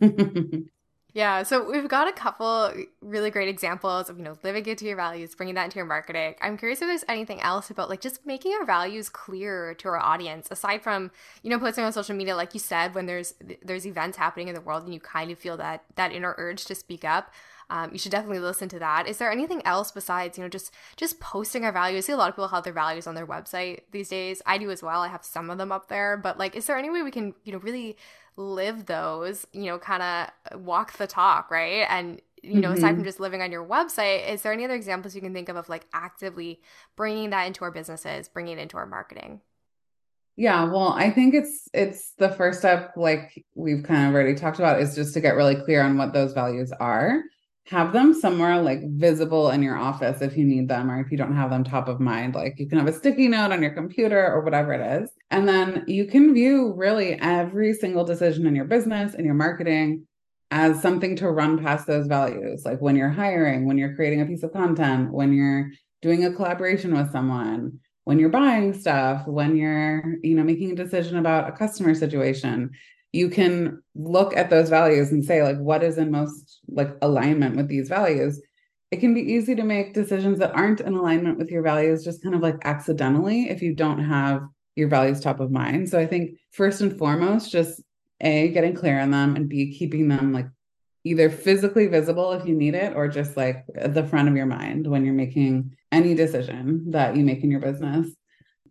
[1.16, 4.96] Yeah, so we've got a couple really great examples of, you know, living into your
[4.96, 6.34] values, bringing that into your marketing.
[6.42, 9.98] I'm curious if there's anything else about like just making our values clear to our
[9.98, 11.10] audience aside from,
[11.42, 13.32] you know, posting on social media like you said when there's
[13.64, 16.66] there's events happening in the world and you kind of feel that that inner urge
[16.66, 17.32] to speak up.
[17.70, 19.08] Um, you should definitely listen to that.
[19.08, 22.04] Is there anything else besides, you know, just just posting our values?
[22.04, 24.42] I see a lot of people have their values on their website these days.
[24.44, 25.00] I do as well.
[25.00, 27.34] I have some of them up there, but like, is there any way we can,
[27.44, 27.96] you know, really
[28.36, 31.86] live those, you know, kind of walk the talk, right?
[31.88, 32.78] And you know, mm-hmm.
[32.78, 35.48] aside from just living on your website, is there any other examples you can think
[35.48, 36.60] of of like actively
[36.94, 39.40] bringing that into our businesses, bringing it into our marketing?
[40.36, 44.58] Yeah, well, I think it's it's the first step like we've kind of already talked
[44.58, 47.22] about is just to get really clear on what those values are
[47.68, 51.18] have them somewhere like visible in your office if you need them or if you
[51.18, 53.72] don't have them top of mind like you can have a sticky note on your
[53.72, 55.10] computer or whatever it is.
[55.30, 60.06] And then you can view really every single decision in your business and your marketing
[60.52, 64.26] as something to run past those values like when you're hiring when you're creating a
[64.26, 65.68] piece of content when you're
[66.02, 70.76] doing a collaboration with someone when you're buying stuff when you're you know making a
[70.76, 72.70] decision about a customer situation.
[73.12, 77.56] You can look at those values and say like what is in most like alignment
[77.56, 78.40] with these values
[78.90, 82.22] it can be easy to make decisions that aren't in alignment with your values just
[82.22, 84.42] kind of like accidentally if you don't have
[84.76, 85.88] your values top of mind.
[85.88, 87.82] So i think first and foremost just
[88.20, 90.46] a getting clear on them and b keeping them like
[91.04, 94.46] either physically visible if you need it or just like at the front of your
[94.46, 98.08] mind when you're making any decision that you make in your business.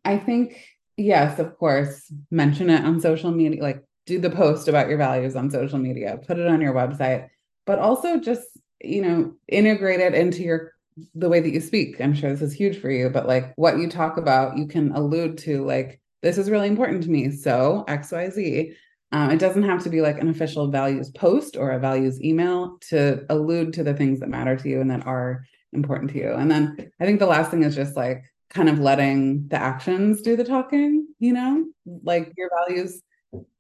[0.03, 0.61] I think
[0.97, 5.35] yes of course mention it on social media like do the post about your values
[5.35, 7.27] on social media, put it on your website,
[7.65, 8.47] but also just,
[8.81, 10.71] you know, integrate it into your
[11.13, 11.99] the way that you speak.
[11.99, 14.91] I'm sure this is huge for you, but like what you talk about, you can
[14.93, 17.31] allude to like this is really important to me.
[17.31, 18.73] So XYZ.
[19.11, 22.77] Um, it doesn't have to be like an official values post or a values email
[22.89, 26.33] to allude to the things that matter to you and that are important to you.
[26.33, 30.21] And then I think the last thing is just like kind of letting the actions
[30.21, 31.65] do the talking, you know,
[32.03, 33.01] like your values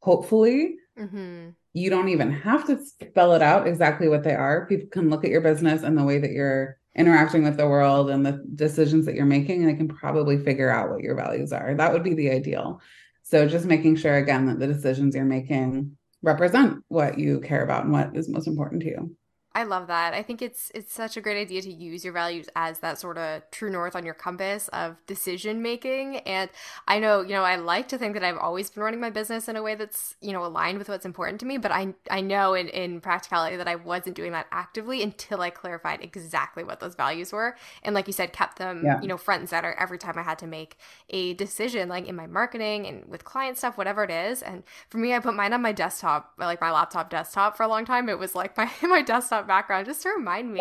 [0.01, 1.49] hopefully mm-hmm.
[1.75, 4.65] You don't even have to spell it out exactly what they are.
[4.65, 8.09] People can look at your business and the way that you're interacting with the world
[8.09, 11.51] and the decisions that you're making and they can probably figure out what your values
[11.51, 11.75] are.
[11.75, 12.79] That would be the ideal.
[13.23, 17.83] So just making sure again that the decisions you're making represent what you care about
[17.83, 19.15] and what is most important to you
[19.55, 20.13] I love that.
[20.13, 23.17] I think it's it's such a great idea to use your values as that sort
[23.17, 26.17] of true north on your compass of decision making.
[26.17, 26.49] And
[26.89, 29.47] I know, you know, I like to think that I've always been running my business
[29.47, 32.19] in a way that's, you know, aligned with what's important to me, but I I
[32.19, 36.81] know in, in practicality that I wasn't doing that actively until I clarified exactly what
[36.81, 37.55] those values were.
[37.81, 39.01] And like you said, kept them, yeah.
[39.01, 40.77] you know, front and center every time I had to make
[41.11, 44.41] a decision, like in my marketing and with client stuff, whatever it is.
[44.41, 47.69] And for me, I put mine on my desktop, like my laptop desktop for a
[47.69, 48.09] long time.
[48.09, 50.59] It was like my my desktop background just to remind me.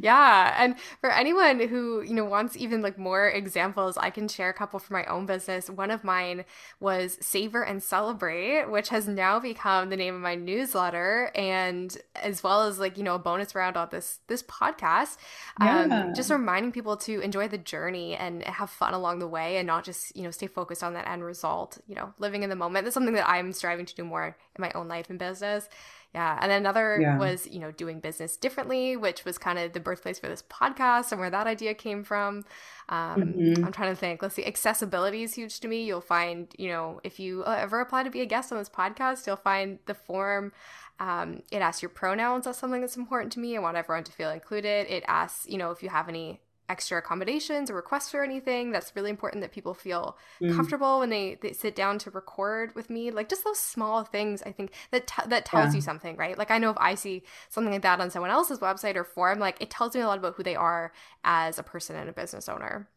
[0.00, 0.54] Yeah.
[0.62, 4.54] And for anyone who, you know, wants even like more examples, I can share a
[4.54, 5.68] couple from my own business.
[5.68, 6.44] One of mine
[6.78, 12.42] was Savour and Celebrate, which has now become the name of my newsletter and as
[12.42, 15.16] well as like, you know, a bonus round on this this podcast.
[15.60, 16.04] Um, yeah.
[16.04, 19.66] Um, just reminding people to enjoy the journey and have fun along the way and
[19.66, 22.56] not just, you know, stay focused on that end result, you know, living in the
[22.56, 22.84] moment.
[22.84, 25.68] That's something that I'm striving to do more in my own life and business.
[26.14, 26.38] Yeah.
[26.40, 27.18] And another yeah.
[27.18, 31.12] was, you know, doing business differently, which was kind of the birthplace for this podcast
[31.12, 32.44] and where that idea came from.
[32.88, 33.64] Um, mm-hmm.
[33.64, 34.20] I'm trying to think.
[34.20, 34.44] Let's see.
[34.44, 35.84] Accessibility is huge to me.
[35.84, 38.68] You'll find, you know, if you uh, ever apply to be a guest on this
[38.68, 40.52] podcast, you'll find the form.
[40.98, 42.44] Um, it asks your pronouns.
[42.44, 43.56] That's something that's important to me.
[43.56, 44.88] I want everyone to feel included.
[44.88, 48.72] It asks, you know, if you have any extra accommodations or requests or anything.
[48.72, 50.54] That's really important that people feel mm.
[50.54, 53.10] comfortable when they, they sit down to record with me.
[53.10, 55.74] Like just those small things, I think that t- that tells yeah.
[55.74, 56.38] you something, right?
[56.38, 59.38] Like I know if I see something like that on someone else's website or forum,
[59.38, 60.92] like it tells me a lot about who they are
[61.24, 62.88] as a person and a business owner.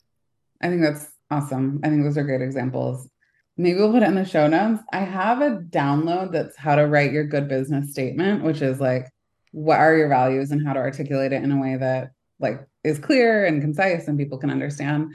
[0.61, 1.79] I think that's Awesome.
[1.83, 3.09] I think those are great examples.
[3.57, 4.83] Maybe we'll put it in the show notes.
[4.93, 9.07] I have a download that's how to write your good business statement, which is like,
[9.51, 12.11] what are your values and how to articulate it in a way that
[12.43, 15.13] like is clear and concise and people can understand.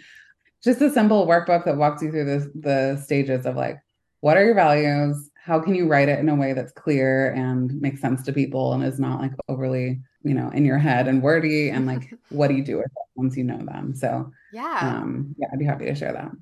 [0.65, 3.79] Just a simple workbook that walks you through the, the stages of like,
[4.21, 5.31] what are your values?
[5.37, 8.73] How can you write it in a way that's clear and makes sense to people
[8.73, 11.71] and is not like overly, you know, in your head and wordy?
[11.71, 13.95] And like, what do you do with it once you know them?
[13.95, 16.33] So, yeah, um, yeah, I'd be happy to share that.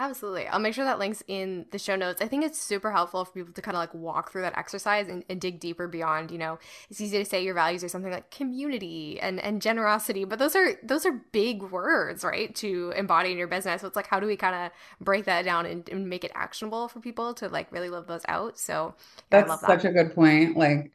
[0.00, 0.46] Absolutely.
[0.46, 2.22] I'll make sure that links in the show notes.
[2.22, 5.08] I think it's super helpful for people to kind of like walk through that exercise
[5.08, 6.58] and, and, dig deeper beyond, you know,
[6.88, 10.56] it's easy to say your values are something like community and, and generosity, but those
[10.56, 12.54] are those are big words, right?
[12.56, 13.82] To embody in your business.
[13.82, 16.32] So it's like how do we kind of break that down and, and, make it
[16.34, 18.58] actionable for people to like really live those out?
[18.58, 18.94] So
[19.30, 19.66] yeah, that's that.
[19.66, 20.56] such a good point.
[20.56, 20.92] Like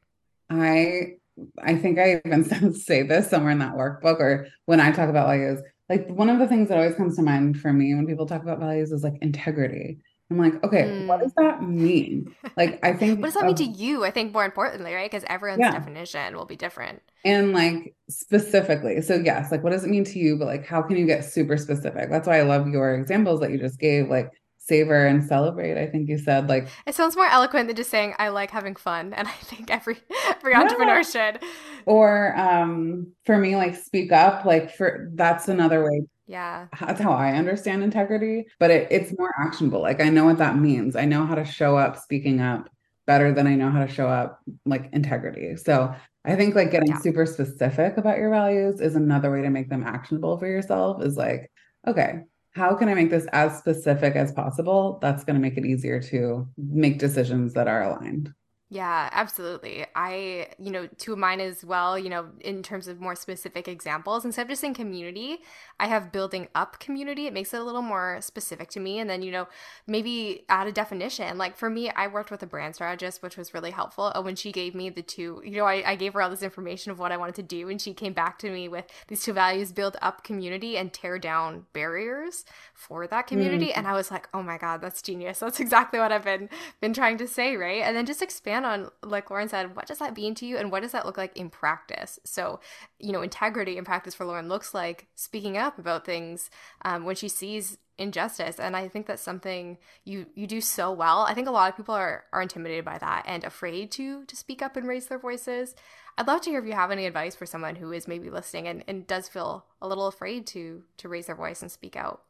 [0.50, 1.18] I
[1.62, 5.28] I think I even say this somewhere in that workbook or when I talk about
[5.28, 8.26] values like one of the things that always comes to mind for me when people
[8.26, 10.00] talk about values is like integrity.
[10.32, 11.08] I'm like, okay, mm.
[11.08, 12.34] what does that mean?
[12.58, 14.04] Like, I think what does that of, mean to you?
[14.04, 15.10] I think more importantly, right?
[15.10, 15.72] Because everyone's yeah.
[15.72, 17.02] definition will be different.
[17.24, 20.38] And like specifically, so yes, like what does it mean to you?
[20.38, 22.10] But like, how can you get super specific?
[22.10, 24.10] That's why I love your examples that you just gave.
[24.10, 24.32] Like,
[24.68, 28.16] Savour and celebrate i think you said like it sounds more eloquent than just saying
[28.18, 29.98] i like having fun and i think every
[30.30, 30.62] every yeah.
[30.62, 31.40] entrepreneur should
[31.86, 37.12] or um for me like speak up like for that's another way yeah that's how
[37.12, 41.06] i understand integrity but it, it's more actionable like i know what that means i
[41.06, 42.68] know how to show up speaking up
[43.06, 45.94] better than i know how to show up like integrity so
[46.26, 47.00] i think like getting yeah.
[47.00, 51.16] super specific about your values is another way to make them actionable for yourself is
[51.16, 51.52] like
[51.88, 52.22] okay
[52.56, 54.98] how can I make this as specific as possible?
[55.02, 58.34] That's going to make it easier to make decisions that are aligned.
[58.76, 59.86] Yeah, absolutely.
[59.96, 64.26] I, you know, to mine as well, you know, in terms of more specific examples,
[64.26, 65.38] instead of just saying community,
[65.80, 67.26] I have building up community.
[67.26, 69.00] It makes it a little more specific to me.
[69.00, 69.48] And then, you know,
[69.88, 71.38] maybe add a definition.
[71.38, 74.12] Like for me, I worked with a brand strategist, which was really helpful.
[74.14, 76.44] Uh, when she gave me the two, you know, I, I gave her all this
[76.44, 77.70] information of what I wanted to do.
[77.70, 81.18] And she came back to me with these two values build up community and tear
[81.18, 83.68] down barriers for that community.
[83.68, 83.78] Mm.
[83.78, 85.40] And I was like, oh my God, that's genius.
[85.40, 86.50] That's exactly what I've been
[86.82, 87.82] been trying to say, right?
[87.82, 90.72] And then just expand on, like Lauren said, what does that mean to you and
[90.72, 92.20] what does that look like in practice?
[92.26, 92.60] So,
[93.00, 96.50] you know, integrity in practice for Lauren looks like speaking up about things
[96.84, 98.60] um, when she sees injustice.
[98.60, 101.22] And i think that's something you you do so well.
[101.22, 104.36] I think a lot of people are are intimidated by that and afraid to to
[104.36, 105.76] speak up and raise their voices.
[106.18, 108.68] I'd love to hear if you have any advice for someone who is maybe listening
[108.68, 112.24] and, and does feel a little afraid to to raise their voice and speak out.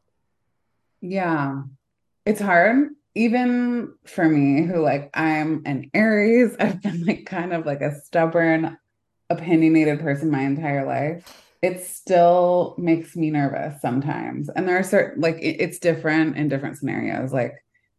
[1.00, 1.62] Yeah.
[2.24, 7.66] It's hard even for me who like i'm an aries i've been like kind of
[7.66, 8.78] like a stubborn
[9.30, 14.48] opinionated person my entire life it still makes me nervous sometimes.
[14.50, 17.32] And there are certain like it, it's different in different scenarios.
[17.32, 17.54] Like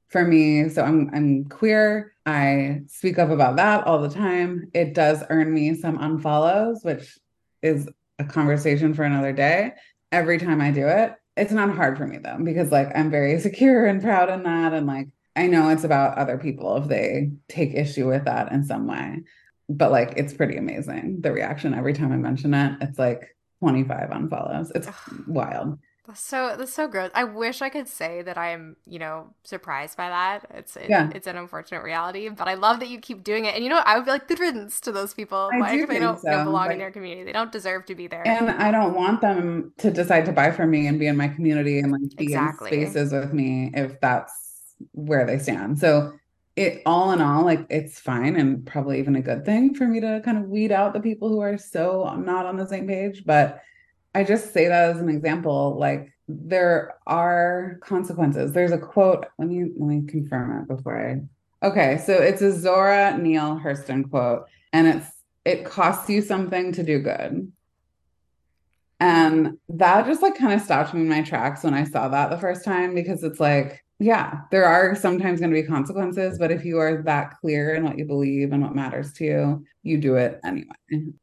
[0.08, 2.13] for me, so I'm I'm queer.
[2.25, 4.69] I speak up about that all the time.
[4.73, 7.17] It does earn me some unfollows, which
[7.62, 9.73] is a conversation for another day.
[10.12, 13.39] Every time I do it, it's not hard for me though, because like I'm very
[13.39, 14.73] secure and proud in that.
[14.73, 18.65] And like I know it's about other people if they take issue with that in
[18.65, 19.23] some way.
[19.69, 22.78] But like it's pretty amazing the reaction every time I mention it.
[22.82, 24.71] It's like 25 unfollows.
[24.76, 24.88] It's
[25.28, 25.80] wild.
[26.08, 27.12] That's so that's so gross.
[27.13, 30.48] I wish I could say that I am, you know, surprised by that.
[30.54, 31.10] It's it, yeah.
[31.13, 33.56] it's an unfortunate reality, but I love that you keep doing it.
[33.56, 35.50] And you know, I would be like good riddance to those people.
[35.54, 37.26] I like do they don't, so, don't belong in your community.
[37.26, 38.26] They don't deserve to be there.
[38.26, 41.28] And I don't want them to decide to buy from me and be in my
[41.28, 42.72] community and like be exactly.
[42.72, 45.78] in spaces with me if that's where they stand.
[45.78, 46.13] So
[46.56, 50.00] it all in all, like it's fine and probably even a good thing for me
[50.00, 53.24] to kind of weed out the people who are so not on the same page.
[53.26, 53.62] But
[54.17, 58.51] I just say that as an example, like there are consequences.
[58.51, 59.27] There's a quote.
[59.38, 61.21] Let me let me confirm it before I.
[61.67, 65.08] Okay, so it's a Zora Neale Hurston quote, and it's
[65.45, 67.51] it costs you something to do good.
[68.99, 72.32] And that just like kind of stopped me in my tracks when I saw that
[72.32, 76.51] the first time because it's like yeah, there are sometimes going to be consequences, but
[76.51, 79.97] if you are that clear in what you believe and what matters to you, you
[79.99, 80.75] do it anyway.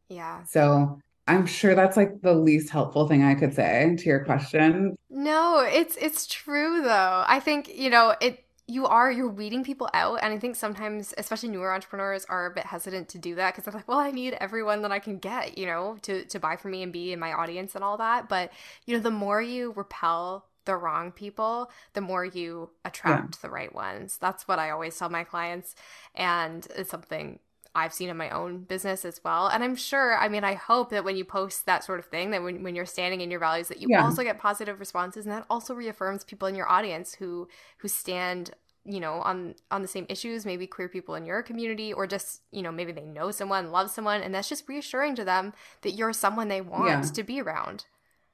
[0.09, 0.45] Yeah.
[0.45, 4.97] So I'm sure that's like the least helpful thing I could say to your question.
[5.09, 7.25] No, it's it's true though.
[7.27, 11.13] I think, you know, it you are you're weeding people out and i think sometimes
[11.19, 14.11] especially newer entrepreneurs are a bit hesitant to do that because they're like well i
[14.11, 17.13] need everyone that i can get you know to to buy from me and be
[17.13, 18.51] in my audience and all that but
[18.87, 23.39] you know the more you repel the wrong people, the more you attract yeah.
[23.43, 24.19] the right ones.
[24.21, 25.75] That's what I always tell my clients.
[26.15, 27.39] And it's something
[27.75, 29.49] I've seen in my own business as well.
[29.49, 32.31] And I'm sure, I mean, I hope that when you post that sort of thing,
[32.31, 34.05] that when, when you're standing in your values, that you yeah.
[34.05, 35.27] also get positive responses.
[35.27, 38.53] And that also reaffirms people in your audience who who stand
[38.85, 42.43] you know on on the same issues maybe queer people in your community or just
[42.51, 45.93] you know maybe they know someone love someone and that's just reassuring to them that
[45.93, 47.01] you're someone they want yeah.
[47.01, 47.87] to be around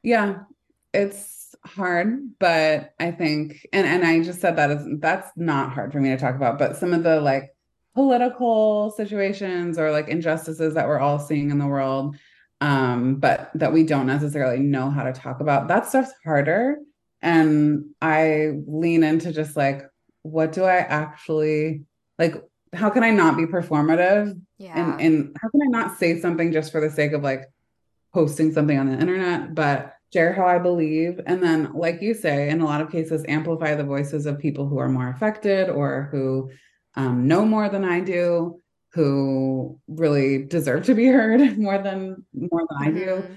[0.02, 0.40] yeah
[0.92, 5.92] it's hard but i think and and i just said that is that's not hard
[5.92, 7.54] for me to talk about but some of the like
[7.94, 12.16] political situations or like injustices that we're all seeing in the world
[12.60, 16.76] um but that we don't necessarily know how to talk about that stuff's harder
[17.22, 19.82] and i lean into just like
[20.22, 21.84] what do I actually
[22.18, 22.34] like?
[22.72, 24.40] How can I not be performative?
[24.58, 24.78] Yeah.
[24.78, 27.44] And, and how can I not say something just for the sake of like
[28.12, 31.20] posting something on the internet, but share how I believe.
[31.26, 34.66] And then, like you say, in a lot of cases, amplify the voices of people
[34.68, 36.50] who are more affected or who
[36.96, 38.60] um, know more than I do,
[38.92, 42.82] who really deserve to be heard more than more than.
[42.82, 43.06] I do.
[43.06, 43.34] Mm-hmm.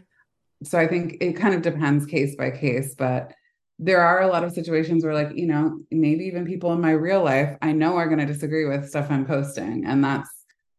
[0.64, 3.34] So I think it kind of depends case by case, but
[3.80, 6.92] there are a lot of situations where like you know maybe even people in my
[6.92, 10.30] real life i know are going to disagree with stuff i'm posting and that's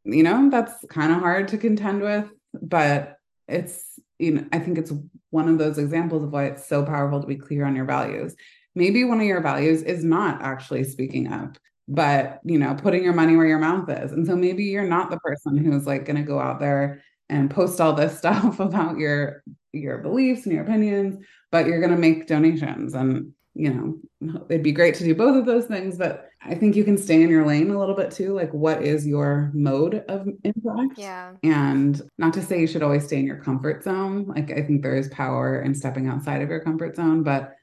[0.05, 2.27] you know that's kind of hard to contend with
[2.63, 3.17] but
[3.49, 4.93] it's you know i think it's
[5.31, 8.35] one of those examples of why it's so powerful to be clear on your values
[8.75, 13.13] maybe one of your values is not actually speaking up but you know putting your
[13.13, 14.13] money where your mouth is.
[14.13, 17.51] And so maybe you're not the person who's like going to go out there and
[17.51, 21.97] post all this stuff about your your beliefs and your opinions but you're going to
[21.97, 22.95] make donations.
[22.95, 26.75] And you know it'd be great to do both of those things but i think
[26.75, 30.05] you can stay in your lane a little bit too like what is your mode
[30.09, 31.33] of impact yeah.
[31.43, 34.83] And not to say you should always stay in your comfort zone like i think
[34.83, 37.55] there is power in stepping outside of your comfort zone but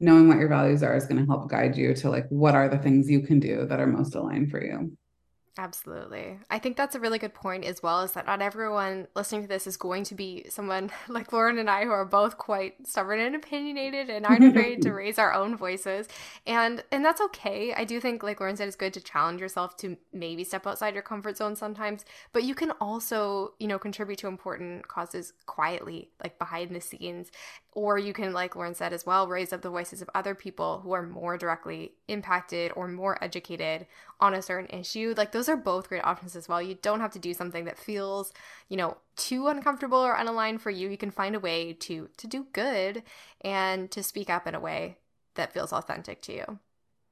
[0.00, 2.68] knowing what your values are is going to help guide you to like what are
[2.68, 4.96] the things you can do that are most aligned for you
[5.58, 6.38] Absolutely.
[6.48, 9.48] I think that's a really good point as well is that not everyone listening to
[9.48, 13.20] this is going to be someone like Lauren and I who are both quite stubborn
[13.20, 16.08] and opinionated and aren't afraid to raise our own voices.
[16.46, 17.74] And and that's okay.
[17.74, 20.94] I do think like Lauren said it's good to challenge yourself to maybe step outside
[20.94, 26.10] your comfort zone sometimes, but you can also, you know, contribute to important causes quietly,
[26.22, 27.30] like behind the scenes
[27.72, 30.80] or you can like lauren said as well raise up the voices of other people
[30.82, 33.86] who are more directly impacted or more educated
[34.20, 35.14] on a certain issue.
[35.16, 36.60] Like those are both great options as well.
[36.60, 38.32] You don't have to do something that feels
[38.68, 40.88] you know too uncomfortable or unaligned for you.
[40.88, 43.02] You can find a way to to do good
[43.42, 44.98] and to speak up in a way
[45.34, 46.58] that feels authentic to you.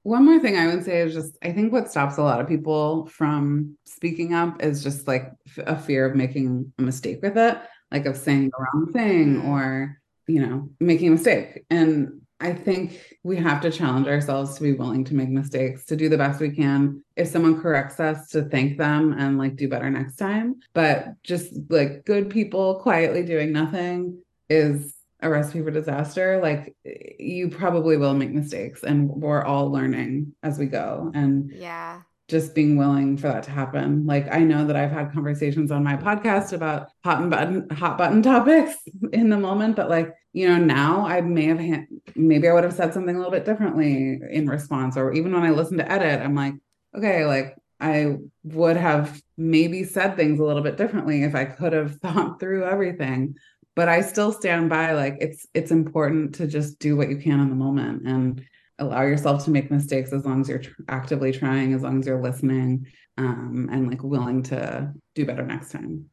[0.02, 2.48] One more thing I would say is just I think what stops a lot of
[2.48, 7.58] people from speaking up is just like a fear of making a mistake with it,
[7.90, 9.48] like of saying the wrong thing mm-hmm.
[9.48, 9.98] or
[10.28, 11.64] you know, making a mistake.
[11.70, 15.96] And I think we have to challenge ourselves to be willing to make mistakes, to
[15.96, 17.02] do the best we can.
[17.16, 20.60] If someone corrects us, to thank them and like do better next time.
[20.72, 26.40] But just like good people quietly doing nothing is a recipe for disaster.
[26.40, 31.10] Like you probably will make mistakes and we're all learning as we go.
[31.12, 34.04] And yeah just being willing for that to happen.
[34.04, 37.96] Like I know that I've had conversations on my podcast about hot and button hot
[37.96, 38.76] button topics
[39.12, 42.64] in the moment, but like, you know, now I may have ha- maybe I would
[42.64, 45.90] have said something a little bit differently in response or even when I listen to
[45.90, 46.54] edit, I'm like,
[46.94, 51.72] okay, like I would have maybe said things a little bit differently if I could
[51.72, 53.36] have thought through everything.
[53.74, 57.40] But I still stand by like it's it's important to just do what you can
[57.40, 58.44] in the moment and
[58.78, 62.06] allow yourself to make mistakes as long as you're tr- actively trying as long as
[62.06, 66.06] you're listening um, and like willing to do better next time.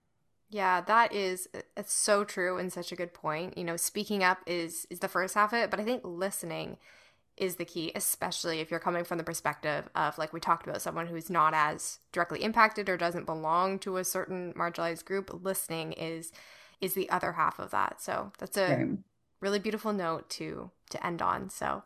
[0.50, 3.58] Yeah that is it's so true and such a good point.
[3.58, 6.78] You know speaking up is is the first half of it but i think listening
[7.38, 10.82] is the key especially if you're coming from the perspective of like we talked about
[10.82, 15.92] someone who's not as directly impacted or doesn't belong to a certain marginalized group listening
[15.94, 16.32] is
[16.82, 18.02] is the other half of that.
[18.02, 18.98] So that's a
[19.42, 21.50] really beautiful note to to end on.
[21.50, 21.84] So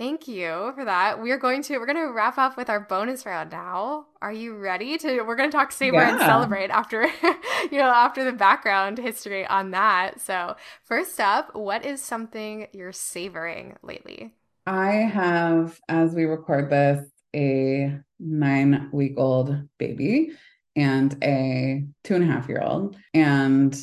[0.00, 1.20] Thank you for that.
[1.20, 4.06] We are going to we're going to wrap up with our bonus round now.
[4.22, 6.12] Are you ready to we're going to talk Savour yeah.
[6.12, 7.02] and celebrate after
[7.70, 10.18] you know after the background history on that.
[10.18, 14.32] So, first up, what is something you're savoring lately?
[14.66, 20.30] I have as we record this a 9 week old baby
[20.76, 23.78] and a two and a half year old and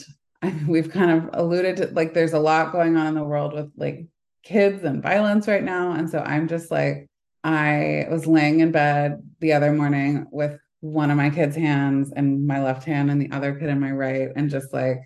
[0.68, 3.72] we've kind of alluded to like there's a lot going on in the world with
[3.78, 4.07] like
[4.47, 5.91] kids and violence right now.
[5.91, 7.07] And so I'm just like,
[7.43, 12.47] I was laying in bed the other morning with one of my kids' hands and
[12.47, 14.99] my left hand and the other kid in my right, and just like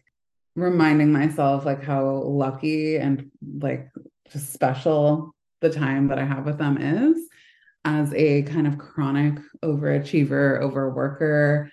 [0.56, 3.90] reminding myself like how lucky and like
[4.32, 7.28] just special the time that I have with them is
[7.84, 11.70] as a kind of chronic overachiever, overworker.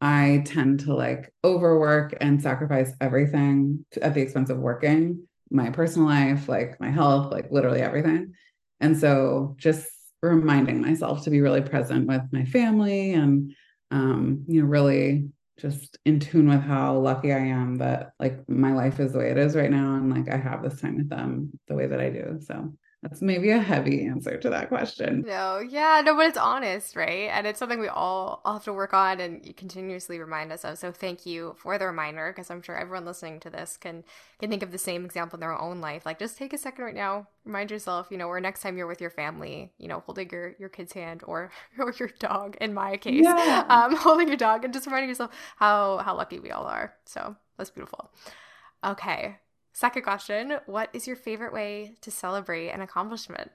[0.00, 6.08] I tend to like overwork and sacrifice everything at the expense of working, my personal
[6.08, 8.34] life, like my health, like literally everything.
[8.80, 9.88] And so just
[10.22, 13.52] reminding myself to be really present with my family and
[13.90, 15.28] um, you know, really
[15.58, 19.30] just in tune with how lucky I am that like my life is the way
[19.30, 22.00] it is right now and like I have this time with them the way that
[22.00, 22.38] I do.
[22.42, 22.74] So
[23.08, 25.24] that's maybe a heavy answer to that question.
[25.26, 27.30] No, yeah, no, but it's honest, right?
[27.30, 30.76] And it's something we all, all have to work on and continuously remind us of.
[30.78, 34.02] So thank you for the reminder, because I'm sure everyone listening to this can
[34.40, 36.04] can think of the same example in their own life.
[36.04, 38.88] Like, just take a second right now, remind yourself, you know, or next time you're
[38.88, 42.56] with your family, you know, holding your your kid's hand or or your dog.
[42.60, 43.66] In my case, yeah.
[43.68, 46.94] um, holding your dog and just reminding yourself how how lucky we all are.
[47.04, 48.10] So that's beautiful.
[48.84, 49.36] Okay,
[49.76, 53.50] Second question What is your favorite way to celebrate an accomplishment?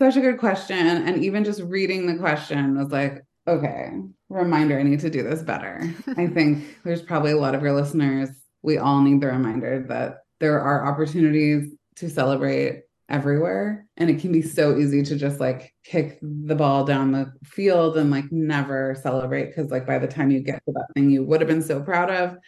[0.00, 0.76] Such a good question.
[0.76, 3.90] And even just reading the question was like, okay,
[4.28, 5.92] reminder, I need to do this better.
[6.16, 8.28] I think there's probably a lot of your listeners,
[8.62, 13.88] we all need the reminder that there are opportunities to celebrate everywhere.
[13.96, 17.96] And it can be so easy to just like kick the ball down the field
[17.96, 19.52] and like never celebrate.
[19.56, 21.82] Cause like by the time you get to that thing you would have been so
[21.82, 22.38] proud of,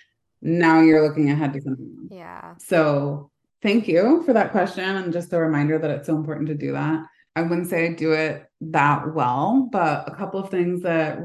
[0.44, 2.08] now you're looking ahead to something.
[2.10, 2.54] Yeah.
[2.58, 3.30] So
[3.62, 6.72] thank you for that question and just the reminder that it's so important to do
[6.72, 7.02] that.
[7.34, 11.18] I wouldn't say I do it that well, but a couple of things that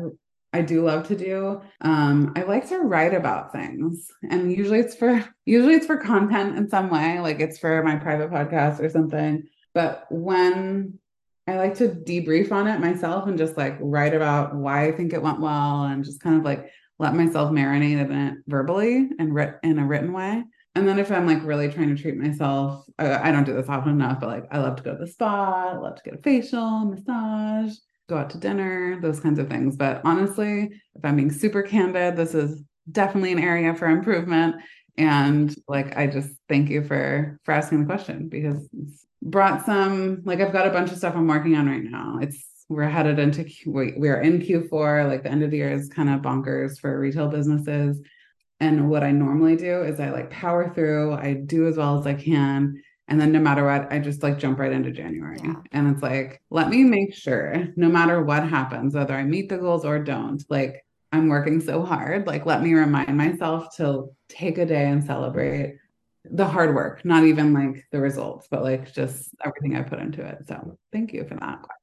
[0.51, 1.61] I do love to do.
[1.81, 6.57] Um, I like to write about things, and usually it's for usually it's for content
[6.57, 9.43] in some way, like it's for my private podcast or something.
[9.75, 10.97] But when
[11.45, 15.13] I like to debrief on it myself and just like write about why I think
[15.13, 19.33] it went well and just kind of like let myself marinate in it verbally and
[19.33, 20.43] writ- in a written way.
[20.75, 23.69] And then if I'm like really trying to treat myself, I, I don't do this
[23.69, 26.19] often enough, but like I love to go to the spa, I love to get
[26.19, 27.73] a facial, massage,
[28.07, 29.75] go out to dinner, those kinds of things.
[29.75, 34.57] But honestly, if I'm being super candid, this is definitely an area for improvement.
[34.97, 40.21] And like I just thank you for for asking the question because it's brought some
[40.25, 42.19] like I've got a bunch of stuff I'm working on right now.
[42.21, 45.71] It's we're headed into we, we are in Q4 like the end of the year
[45.71, 47.99] is kind of bonkers for retail businesses
[48.59, 52.05] and what I normally do is I like power through I do as well as
[52.05, 55.55] I can and then no matter what I just like jump right into January yeah.
[55.71, 59.57] and it's like let me make sure no matter what happens whether I meet the
[59.57, 64.59] goals or don't like I'm working so hard like let me remind myself to take
[64.59, 65.77] a day and celebrate
[66.31, 70.23] the hard work, not even like the results, but like just everything I put into
[70.23, 70.39] it.
[70.47, 71.78] So thank you for that question.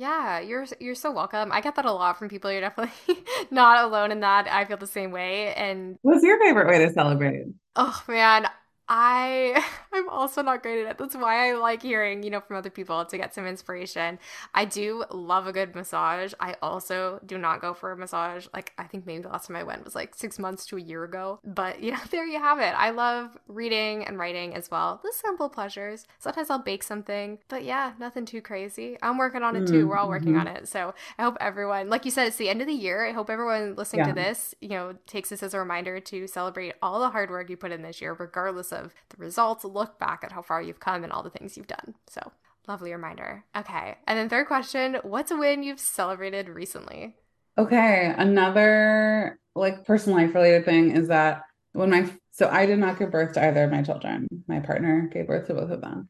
[0.00, 1.52] Yeah, you're you're so welcome.
[1.52, 2.50] I get that a lot from people.
[2.50, 4.48] You're definitely not alone in that.
[4.48, 5.52] I feel the same way.
[5.54, 7.44] And what's your favorite way to celebrate?
[7.76, 8.46] Oh man,
[8.90, 10.98] I I'm also not great at it.
[10.98, 14.18] That's why I like hearing, you know, from other people to get some inspiration.
[14.54, 16.32] I do love a good massage.
[16.40, 18.46] I also do not go for a massage.
[18.52, 20.80] Like I think maybe the last time I went was like 6 months to a
[20.80, 21.38] year ago.
[21.44, 22.74] But, you know, there you have it.
[22.76, 25.00] I love reading and writing as well.
[25.02, 26.06] The simple pleasures.
[26.18, 28.96] Sometimes I'll bake something, but yeah, nothing too crazy.
[29.02, 29.86] I'm working on it too.
[29.86, 30.48] We're all working mm-hmm.
[30.48, 30.68] on it.
[30.68, 33.06] So, I hope everyone, like you said, it's the end of the year.
[33.06, 34.08] I hope everyone listening yeah.
[34.08, 37.50] to this, you know, takes this as a reminder to celebrate all the hard work
[37.50, 40.62] you put in this year regardless of of the results, look back at how far
[40.62, 41.94] you've come and all the things you've done.
[42.08, 42.32] So,
[42.66, 43.44] lovely reminder.
[43.56, 43.96] Okay.
[44.06, 47.16] And then, third question What's a win you've celebrated recently?
[47.58, 48.14] Okay.
[48.16, 53.10] Another like personal life related thing is that when my, so I did not give
[53.10, 54.26] birth to either of my children.
[54.48, 56.08] My partner gave birth to both of them.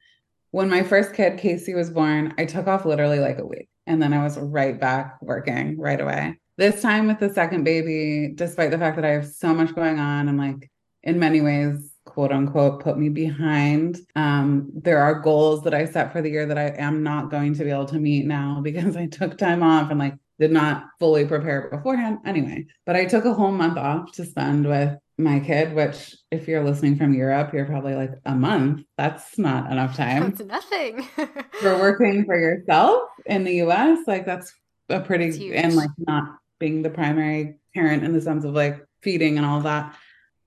[0.52, 4.02] When my first kid, Casey, was born, I took off literally like a week and
[4.02, 6.38] then I was right back working right away.
[6.56, 9.98] This time with the second baby, despite the fact that I have so much going
[9.98, 10.70] on and like
[11.02, 13.98] in many ways quote unquote put me behind.
[14.14, 17.54] Um, there are goals that I set for the year that I am not going
[17.54, 20.84] to be able to meet now because I took time off and like did not
[20.98, 22.18] fully prepare beforehand.
[22.26, 26.46] Anyway, but I took a whole month off to spend with my kid, which if
[26.46, 28.84] you're listening from Europe, you're probably like a month.
[28.98, 30.34] That's not enough time.
[30.34, 31.02] That's nothing.
[31.52, 34.52] for working for yourself in the US, like that's
[34.90, 39.38] a pretty and like not being the primary parent in the sense of like feeding
[39.38, 39.96] and all that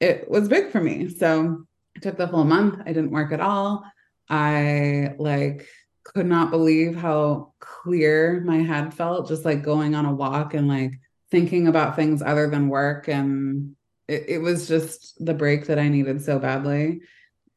[0.04, 1.08] it was big for me.
[1.08, 2.82] So I took the full month.
[2.82, 3.86] I didn't work at all.
[4.30, 5.68] I like
[6.04, 10.68] could not believe how clear my head felt just like going on a walk and
[10.68, 11.00] like
[11.32, 13.08] thinking about things other than work.
[13.08, 13.76] And
[14.10, 17.02] it, it was just the break that I needed so badly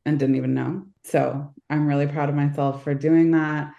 [0.05, 0.87] and didn't even know.
[1.05, 3.73] So I'm really proud of myself for doing that.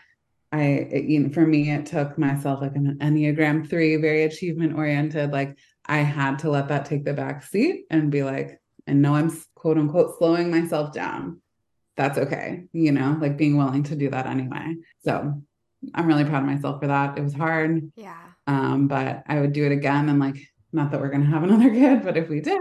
[0.52, 5.32] I, it, for me, it took myself like an Enneagram three, very achievement oriented.
[5.32, 5.58] Like
[5.88, 9.32] I had to let that take the back seat and be like, and know I'm
[9.56, 11.42] quote unquote slowing myself down.
[11.96, 14.76] That's okay, you know, like being willing to do that anyway.
[15.04, 15.42] So
[15.94, 17.18] I'm really proud of myself for that.
[17.18, 17.92] It was hard.
[17.96, 18.18] Yeah.
[18.46, 20.38] Um, but I would do it again and like
[20.72, 22.60] Not that we're going to have another kid, but if we did,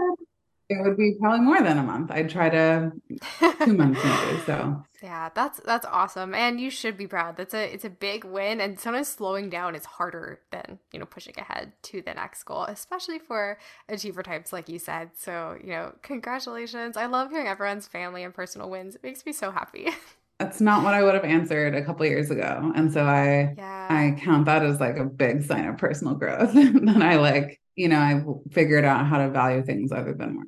[0.69, 2.11] it would be probably more than a month.
[2.11, 2.91] I'd try to
[3.63, 4.41] two months maybe.
[4.45, 7.37] So yeah, that's that's awesome, and you should be proud.
[7.37, 11.05] That's a it's a big win, and sometimes slowing down is harder than you know
[11.05, 15.11] pushing ahead to the next goal, especially for achiever types like you said.
[15.15, 16.97] So you know, congratulations!
[16.97, 18.95] I love hearing everyone's family and personal wins.
[18.95, 19.89] It makes me so happy.
[20.39, 23.87] That's not what I would have answered a couple years ago, and so I yeah.
[23.89, 26.53] I count that as like a big sign of personal growth.
[26.55, 28.21] then I like you know I
[28.51, 30.47] figured out how to value things other than work.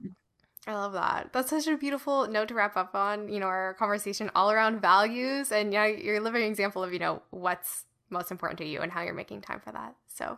[0.68, 1.32] I love that.
[1.32, 4.82] That's such a beautiful note to wrap up on, you know, our conversation all around
[4.82, 8.82] values and yeah, you're a living example of, you know, what's most important to you
[8.82, 9.96] and how you're making time for that.
[10.08, 10.38] So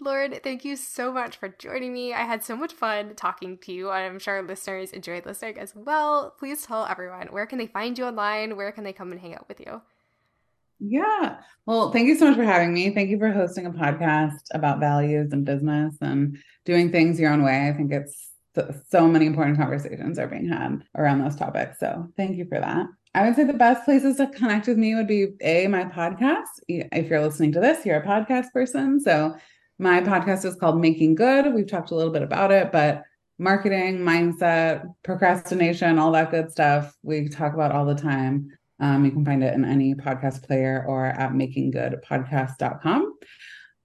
[0.00, 2.12] Lauren, thank you so much for joining me.
[2.14, 3.90] I had so much fun talking to you.
[3.90, 6.34] I'm sure listeners enjoyed listening as well.
[6.38, 8.56] Please tell everyone where can they find you online?
[8.56, 9.82] Where can they come and hang out with you?
[10.80, 11.36] Yeah.
[11.66, 12.90] Well, thank you so much for having me.
[12.90, 17.42] Thank you for hosting a podcast about values and business and doing things your own
[17.42, 17.68] way.
[17.68, 18.30] I think it's
[18.88, 21.78] so, many important conversations are being had around those topics.
[21.78, 22.86] So thank you for that.
[23.14, 26.46] I would say the best places to connect with me would be a my podcast.
[26.68, 29.00] If you're listening to this, you're a podcast person.
[29.00, 29.36] So
[29.78, 31.52] my podcast is called Making Good.
[31.54, 33.04] We've talked a little bit about it, but
[33.38, 38.50] marketing, mindset, procrastination, all that good stuff we talk about all the time.
[38.80, 43.14] Um, you can find it in any podcast player or at makinggoodpodcast.com.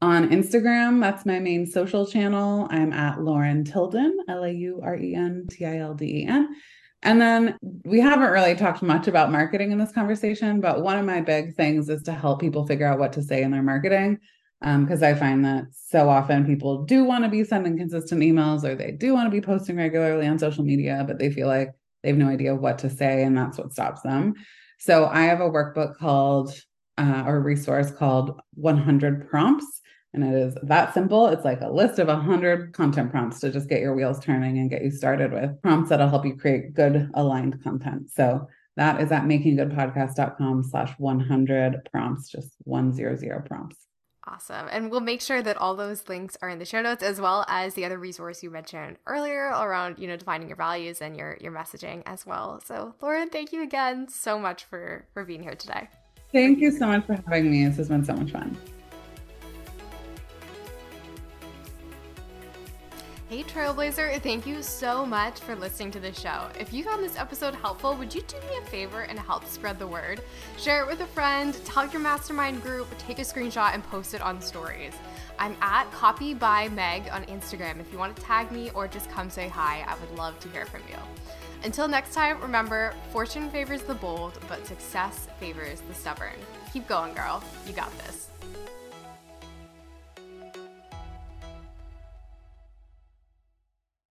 [0.01, 2.67] On Instagram, that's my main social channel.
[2.69, 6.25] I'm at Lauren Tilden, L A U R E N T I L D E
[6.27, 6.55] N.
[7.01, 11.05] And then we haven't really talked much about marketing in this conversation, but one of
[11.05, 14.19] my big things is to help people figure out what to say in their marketing.
[14.61, 18.63] Because um, I find that so often people do want to be sending consistent emails
[18.63, 21.69] or they do want to be posting regularly on social media, but they feel like
[22.01, 24.33] they have no idea what to say, and that's what stops them.
[24.85, 26.53] So I have a workbook called,
[26.99, 29.81] uh, or resource called 100 Prompts
[30.13, 31.27] and it is that simple.
[31.27, 34.69] It's like a list of 100 content prompts to just get your wheels turning and
[34.69, 38.11] get you started with prompts that'll help you create good aligned content.
[38.11, 43.77] So that is at makinggoodpodcast.com slash 100 prompts, just 100 prompts.
[44.27, 44.67] Awesome.
[44.71, 47.45] And we'll make sure that all those links are in the show notes as well
[47.47, 51.37] as the other resource you mentioned earlier around, you know, defining your values and your
[51.39, 52.59] your messaging as well.
[52.65, 55.89] So Lauren, thank you again so much for for being here today.
[56.31, 57.65] Thank you so much for having me.
[57.65, 58.57] This has been so much fun.
[63.27, 66.47] Hey Trailblazer, thank you so much for listening to the show.
[66.59, 69.79] If you found this episode helpful, would you do me a favor and help spread
[69.79, 70.21] the word?
[70.59, 74.21] Share it with a friend, tell your mastermind group, take a screenshot, and post it
[74.21, 74.93] on stories.
[75.39, 79.09] I'm at Copy by Meg on Instagram if you want to tag me or just
[79.09, 79.83] come say hi.
[79.87, 80.97] I would love to hear from you.
[81.63, 86.37] Until next time, remember fortune favors the bold, but success favors the stubborn.
[86.71, 87.43] Keep going, girl.
[87.65, 88.29] You got this.